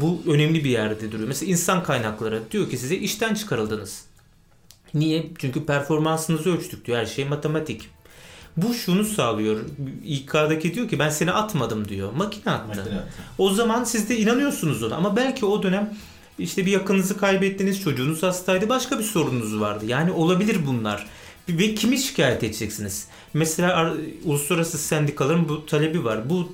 Bu 0.00 0.22
önemli 0.26 0.64
bir 0.64 0.70
yerde 0.70 1.12
duruyor. 1.12 1.28
Mesela 1.28 1.50
insan 1.50 1.82
kaynakları 1.82 2.42
diyor 2.50 2.70
ki 2.70 2.76
size 2.76 2.96
işten 2.96 3.34
çıkarıldınız. 3.34 4.04
Niye? 4.94 5.26
Çünkü 5.38 5.66
performansınızı 5.66 6.56
ölçtük 6.56 6.86
diyor. 6.86 6.98
Her 6.98 7.06
şey 7.06 7.24
matematik. 7.24 7.88
Bu 8.56 8.74
şunu 8.74 9.04
sağlıyor. 9.04 9.60
İK'daki 10.04 10.74
diyor 10.74 10.88
ki 10.88 10.98
ben 10.98 11.10
seni 11.10 11.32
atmadım 11.32 11.88
diyor. 11.88 12.12
Makine 12.12 12.52
attı. 12.52 12.66
Makine 12.68 12.82
attı. 12.82 13.14
O 13.38 13.50
zaman 13.50 13.84
siz 13.84 14.08
de 14.08 14.18
inanıyorsunuz 14.18 14.82
ona. 14.82 14.96
Ama 14.96 15.16
belki 15.16 15.46
o 15.46 15.62
dönem 15.62 15.94
işte 16.38 16.66
bir 16.66 16.70
yakınınızı 16.70 17.18
kaybettiniz, 17.18 17.80
çocuğunuz 17.82 18.22
hastaydı, 18.22 18.68
başka 18.68 18.98
bir 18.98 19.04
sorununuz 19.04 19.60
vardı. 19.60 19.84
Yani 19.86 20.12
olabilir 20.12 20.56
bunlar. 20.66 21.06
Ve 21.48 21.74
kimi 21.74 21.98
şikayet 21.98 22.44
edeceksiniz? 22.44 23.06
Mesela 23.34 23.74
ar- 23.74 23.92
uluslararası 24.24 24.78
sendikaların 24.78 25.48
bu 25.48 25.66
talebi 25.66 26.04
var. 26.04 26.30
Bu 26.30 26.52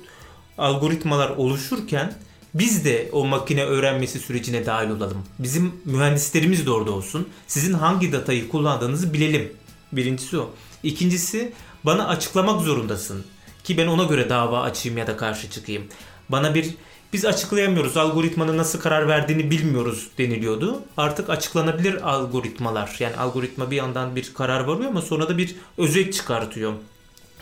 algoritmalar 0.57 1.29
oluşurken 1.29 2.13
biz 2.53 2.85
de 2.85 3.09
o 3.11 3.25
makine 3.25 3.63
öğrenmesi 3.63 4.19
sürecine 4.19 4.65
dahil 4.65 4.89
olalım. 4.89 5.17
Bizim 5.39 5.73
mühendislerimiz 5.85 6.65
de 6.65 6.71
orada 6.71 6.91
olsun. 6.91 7.27
Sizin 7.47 7.73
hangi 7.73 8.11
datayı 8.11 8.49
kullandığınızı 8.49 9.13
bilelim. 9.13 9.51
Birincisi 9.91 10.37
o. 10.37 10.49
İkincisi 10.83 11.51
bana 11.83 12.07
açıklamak 12.07 12.61
zorundasın. 12.61 13.25
Ki 13.63 13.77
ben 13.77 13.87
ona 13.87 14.03
göre 14.03 14.29
dava 14.29 14.61
açayım 14.61 14.97
ya 14.97 15.07
da 15.07 15.17
karşı 15.17 15.49
çıkayım. 15.49 15.83
Bana 16.29 16.55
bir 16.55 16.75
biz 17.13 17.25
açıklayamıyoruz. 17.25 17.97
Algoritmanın 17.97 18.57
nasıl 18.57 18.79
karar 18.79 19.07
verdiğini 19.07 19.51
bilmiyoruz 19.51 20.07
deniliyordu. 20.17 20.81
Artık 20.97 21.29
açıklanabilir 21.29 22.09
algoritmalar. 22.09 22.95
Yani 22.99 23.15
algoritma 23.15 23.71
bir 23.71 23.75
yandan 23.75 24.15
bir 24.15 24.33
karar 24.33 24.59
varıyor 24.59 24.89
ama 24.89 25.01
sonra 25.01 25.29
da 25.29 25.37
bir 25.37 25.55
özet 25.77 26.13
çıkartıyor. 26.13 26.73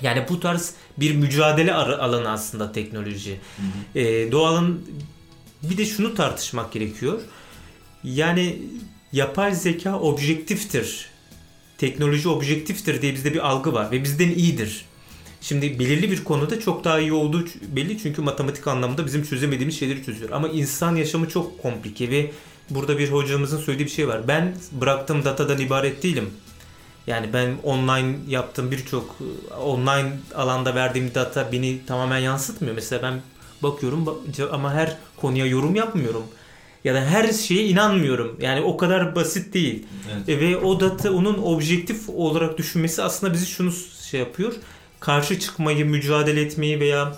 Yani 0.01 0.25
bu 0.29 0.39
tarz 0.39 0.73
bir 0.97 1.15
mücadele 1.15 1.73
alanı 1.73 2.29
aslında 2.29 2.71
teknoloji. 2.71 3.39
Ee, 3.95 4.31
doğalın 4.31 4.85
bir 5.63 5.77
de 5.77 5.85
şunu 5.85 6.15
tartışmak 6.15 6.71
gerekiyor. 6.71 7.21
Yani 8.03 8.59
yapay 9.13 9.55
zeka 9.55 9.99
objektiftir. 9.99 11.09
Teknoloji 11.77 12.29
objektiftir 12.29 13.01
diye 13.01 13.13
bizde 13.13 13.33
bir 13.33 13.47
algı 13.47 13.73
var 13.73 13.91
ve 13.91 14.03
bizden 14.03 14.29
iyidir. 14.29 14.85
Şimdi 15.41 15.79
belirli 15.79 16.11
bir 16.11 16.23
konuda 16.23 16.59
çok 16.59 16.83
daha 16.83 16.99
iyi 16.99 17.13
olduğu 17.13 17.45
belli 17.67 17.99
çünkü 17.99 18.21
matematik 18.21 18.67
anlamında 18.67 19.05
bizim 19.05 19.23
çözemediğimiz 19.23 19.79
şeyleri 19.79 20.03
çözüyor. 20.05 20.29
Ama 20.31 20.47
insan 20.47 20.95
yaşamı 20.95 21.29
çok 21.29 21.61
komplike 21.61 22.09
ve 22.11 22.31
burada 22.69 22.99
bir 22.99 23.11
hocamızın 23.11 23.57
söylediği 23.57 23.85
bir 23.85 23.91
şey 23.91 24.07
var. 24.07 24.27
Ben 24.27 24.55
bıraktığım 24.71 25.25
datadan 25.25 25.59
ibaret 25.59 26.03
değilim. 26.03 26.29
Yani 27.07 27.33
ben 27.33 27.55
online 27.63 28.15
yaptığım 28.27 28.71
birçok 28.71 29.15
e, 29.51 29.53
online 29.55 30.19
alanda 30.35 30.75
verdiğim 30.75 31.15
data 31.15 31.51
beni 31.51 31.85
tamamen 31.85 32.17
yansıtmıyor. 32.17 32.75
Mesela 32.75 33.01
ben 33.03 33.21
bakıyorum 33.63 34.05
ba- 34.05 34.49
ama 34.49 34.73
her 34.73 34.97
konuya 35.17 35.45
yorum 35.45 35.75
yapmıyorum. 35.75 36.23
Ya 36.83 36.93
da 36.93 37.05
her 37.05 37.33
şeye 37.33 37.67
inanmıyorum. 37.67 38.37
Yani 38.41 38.61
o 38.61 38.77
kadar 38.77 39.15
basit 39.15 39.53
değil. 39.53 39.85
Evet. 40.15 40.29
E, 40.29 40.39
Ve 40.39 40.57
o 40.57 40.79
data 40.79 41.11
onun 41.11 41.37
objektif 41.43 42.09
olarak 42.09 42.57
düşünmesi 42.57 43.03
aslında 43.03 43.33
bizi 43.33 43.45
şunu 43.45 43.71
şey 44.09 44.19
yapıyor. 44.19 44.53
Karşı 44.99 45.39
çıkmayı, 45.39 45.85
mücadele 45.85 46.41
etmeyi 46.41 46.79
veya 46.79 47.15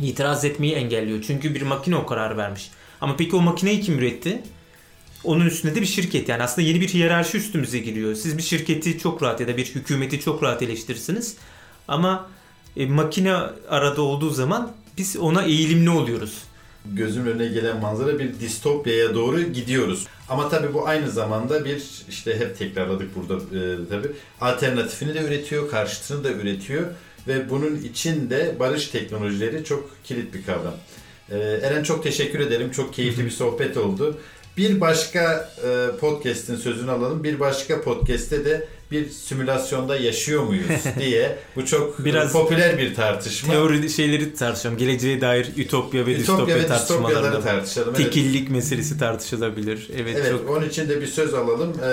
itiraz 0.00 0.44
etmeyi 0.44 0.72
engelliyor. 0.72 1.24
Çünkü 1.26 1.54
bir 1.54 1.62
makine 1.62 1.96
o 1.96 2.06
karar 2.06 2.36
vermiş. 2.36 2.70
Ama 3.00 3.16
peki 3.16 3.36
o 3.36 3.40
makineyi 3.40 3.80
kim 3.80 3.98
üretti? 3.98 4.42
Onun 5.24 5.46
üstünde 5.46 5.74
de 5.74 5.80
bir 5.80 5.86
şirket. 5.86 6.28
Yani 6.28 6.42
aslında 6.42 6.68
yeni 6.68 6.80
bir 6.80 6.88
hiyerarşi 6.88 7.36
üstümüze 7.38 7.78
giriyor. 7.78 8.14
Siz 8.14 8.38
bir 8.38 8.42
şirketi 8.42 8.98
çok 8.98 9.22
rahat 9.22 9.40
ya 9.40 9.48
da 9.48 9.56
bir 9.56 9.64
hükümeti 9.64 10.20
çok 10.20 10.42
rahat 10.42 10.62
eleştirirsiniz. 10.62 11.36
Ama 11.88 12.30
e, 12.76 12.86
makine 12.86 13.32
arada 13.68 14.02
olduğu 14.02 14.30
zaman 14.30 14.72
biz 14.98 15.16
ona 15.16 15.42
eğilimli 15.42 15.90
oluyoruz. 15.90 16.38
Gözümün 16.84 17.30
önüne 17.30 17.46
gelen 17.46 17.80
manzara 17.80 18.18
bir 18.18 18.40
distopyaya 18.40 19.14
doğru 19.14 19.42
gidiyoruz. 19.42 20.06
Ama 20.28 20.48
tabii 20.48 20.74
bu 20.74 20.88
aynı 20.88 21.10
zamanda 21.10 21.64
bir 21.64 21.82
işte 22.08 22.38
hep 22.38 22.58
tekrarladık 22.58 23.16
burada 23.16 23.34
e, 23.34 23.88
tabii 23.90 24.08
alternatifini 24.40 25.14
de 25.14 25.22
üretiyor, 25.22 25.70
karşıtını 25.70 26.24
da 26.24 26.32
üretiyor 26.32 26.86
ve 27.28 27.50
bunun 27.50 27.76
için 27.76 28.30
de 28.30 28.56
barış 28.60 28.86
teknolojileri 28.86 29.64
çok 29.64 29.90
kilit 30.04 30.34
bir 30.34 30.44
kavram. 30.44 30.74
E, 31.30 31.38
Eren 31.38 31.82
çok 31.82 32.02
teşekkür 32.02 32.40
ederim. 32.40 32.70
Çok 32.70 32.94
keyifli 32.94 33.24
bir 33.24 33.30
sohbet 33.30 33.76
oldu. 33.76 34.18
Bir 34.56 34.80
başka 34.80 35.50
e, 35.64 35.96
podcast'in 36.00 36.56
sözünü 36.56 36.90
alalım. 36.90 37.24
Bir 37.24 37.40
başka 37.40 37.82
podcast'te 37.82 38.44
de 38.44 38.68
bir 38.92 39.10
simülasyonda 39.10 39.96
yaşıyor 39.96 40.42
muyuz 40.42 40.66
diye 40.98 41.38
bu 41.56 41.66
çok 41.66 42.00
e, 42.00 42.04
Biraz 42.04 42.32
popüler 42.32 42.78
bir 42.78 42.94
tartışma. 42.94 43.52
Teori 43.52 43.90
şeyleri 43.90 44.34
tartışalım. 44.34 44.76
Geleceğe 44.78 45.20
dair 45.20 45.48
ütopya 45.56 46.06
ve 46.06 46.12
Ütopya 46.12 46.18
distopya 46.18 46.56
ve 46.56 46.66
tartışmalarında. 46.66 47.40
tartışalım. 47.40 47.94
Evet. 47.96 48.04
Tekillik 48.04 48.50
meselesi 48.50 48.98
tartışılabilir. 48.98 49.88
Evet, 49.96 50.16
Evet, 50.20 50.30
çok 50.30 50.50
onun 50.50 50.68
için 50.68 50.88
de 50.88 51.00
bir 51.00 51.06
söz 51.06 51.34
alalım. 51.34 51.72
Ee, 51.82 51.86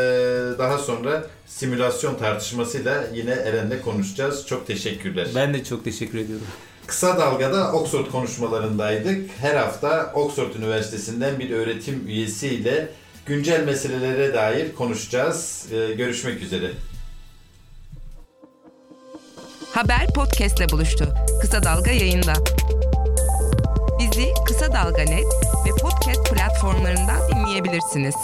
daha 0.59 0.77
sonra 0.77 1.27
simülasyon 1.47 2.15
tartışmasıyla 2.15 3.07
yine 3.13 3.31
Eren'le 3.31 3.81
konuşacağız. 3.83 4.47
Çok 4.47 4.67
teşekkürler. 4.67 5.27
ben 5.35 5.53
de 5.53 5.63
çok 5.63 5.83
teşekkür 5.83 6.17
ediyorum. 6.17 6.45
Kısa 6.88 7.17
Dalga'da 7.17 7.71
Oxford 7.73 8.05
konuşmalarındaydık. 8.12 9.29
Her 9.41 9.55
hafta 9.55 10.12
Oxford 10.15 10.53
Üniversitesi'nden 10.55 11.39
bir 11.39 11.51
öğretim 11.51 12.07
üyesiyle 12.07 12.89
güncel 13.25 13.63
meselelere 13.63 14.33
dair 14.33 14.75
konuşacağız. 14.75 15.65
Ee, 15.71 15.93
görüşmek 15.93 16.41
üzere. 16.41 16.71
Haber 19.73 20.08
podcastle 20.15 20.69
buluştu. 20.69 21.13
Kısa 21.41 21.63
Dalga 21.63 21.91
yayında. 21.91 22.34
Bizi 23.99 24.34
Kısa 24.47 24.73
Dalga 24.73 25.01
Net 25.01 25.25
ve 25.65 25.69
podcast 25.82 26.34
platformlarından 26.34 27.19
dinleyebilirsiniz. 27.32 28.15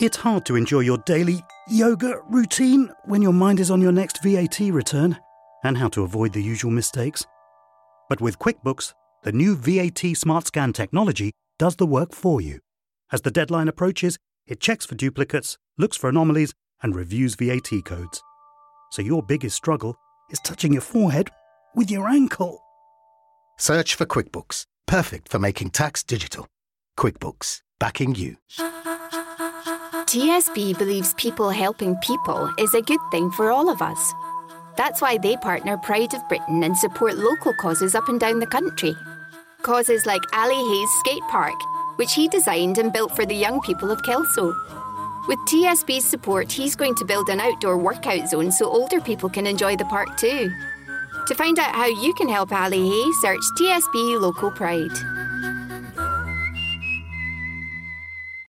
It's 0.00 0.18
hard 0.18 0.44
to 0.44 0.58
enjoy 0.58 0.86
your 0.86 0.98
daily 1.06 1.38
yoga 1.70 2.14
routine 2.32 2.88
when 3.04 3.22
your 3.22 3.34
mind 3.34 3.58
is 3.58 3.70
on 3.70 3.80
your 3.80 3.94
next 3.94 4.24
VAT 4.24 4.60
return 4.60 5.16
and 5.64 5.76
how 5.76 5.88
to 5.90 6.02
avoid 6.02 6.32
the 6.32 6.52
usual 6.52 6.72
mistakes. 6.72 7.22
But 8.10 8.18
with 8.18 8.38
QuickBooks, 8.38 8.92
the 9.22 9.32
new 9.32 9.56
VAT 9.56 10.16
Smart 10.16 10.46
Scan 10.46 10.72
technology 10.72 11.30
does 11.58 11.76
the 11.76 11.86
work 11.86 12.12
for 12.12 12.42
you. 12.42 12.58
As 13.12 13.20
the 13.20 13.30
deadline 13.30 13.68
approaches, 13.68 14.18
it 14.46 14.60
checks 14.60 14.86
for 14.86 14.94
duplicates, 14.94 15.58
looks 15.78 15.96
for 15.96 16.08
anomalies, 16.08 16.52
and 16.82 16.94
reviews 16.94 17.34
VAT 17.34 17.70
codes. 17.84 18.22
So 18.90 19.02
your 19.02 19.22
biggest 19.22 19.56
struggle 19.56 19.96
is 20.30 20.38
touching 20.40 20.72
your 20.72 20.82
forehead 20.82 21.28
with 21.74 21.90
your 21.90 22.08
ankle. 22.08 22.60
Search 23.58 23.94
for 23.94 24.06
QuickBooks, 24.06 24.66
perfect 24.86 25.28
for 25.28 25.38
making 25.38 25.70
tax 25.70 26.02
digital. 26.02 26.46
QuickBooks, 26.98 27.62
backing 27.78 28.14
you. 28.14 28.36
TSB 30.06 30.78
believes 30.78 31.14
people 31.14 31.50
helping 31.50 31.96
people 31.96 32.52
is 32.58 32.74
a 32.74 32.82
good 32.82 33.00
thing 33.10 33.30
for 33.30 33.50
all 33.50 33.68
of 33.68 33.82
us. 33.82 34.12
That's 34.76 35.00
why 35.00 35.18
they 35.18 35.36
partner 35.36 35.76
Pride 35.78 36.14
of 36.14 36.28
Britain 36.28 36.62
and 36.62 36.76
support 36.76 37.16
local 37.16 37.54
causes 37.54 37.94
up 37.94 38.08
and 38.08 38.20
down 38.20 38.40
the 38.40 38.46
country. 38.46 38.94
Causes 39.62 40.04
like 40.04 40.22
Ali 40.34 40.54
Hayes 40.54 40.90
Skate 41.00 41.22
Park, 41.30 41.54
which 41.96 42.14
he 42.14 42.28
designed 42.28 42.78
and 42.78 42.92
built 42.92 43.14
for 43.14 43.26
the 43.26 43.34
young 43.34 43.60
people 43.62 43.90
of 43.90 44.02
Kelso. 44.02 44.54
With 45.26 45.38
TSB's 45.48 46.04
support, 46.04 46.52
he's 46.52 46.76
going 46.76 46.94
to 46.96 47.04
build 47.04 47.28
an 47.28 47.40
outdoor 47.40 47.78
workout 47.78 48.28
zone 48.28 48.52
so 48.52 48.66
older 48.66 49.00
people 49.00 49.28
can 49.28 49.46
enjoy 49.46 49.76
the 49.76 49.86
park 49.86 50.16
too. 50.16 50.50
To 51.26 51.34
find 51.34 51.58
out 51.58 51.74
how 51.74 51.86
you 51.86 52.12
can 52.14 52.28
help 52.28 52.52
Ali 52.52 52.86
Hay, 52.88 53.12
search 53.22 53.40
TSB 53.58 54.20
Local 54.20 54.50
Pride. 54.50 55.13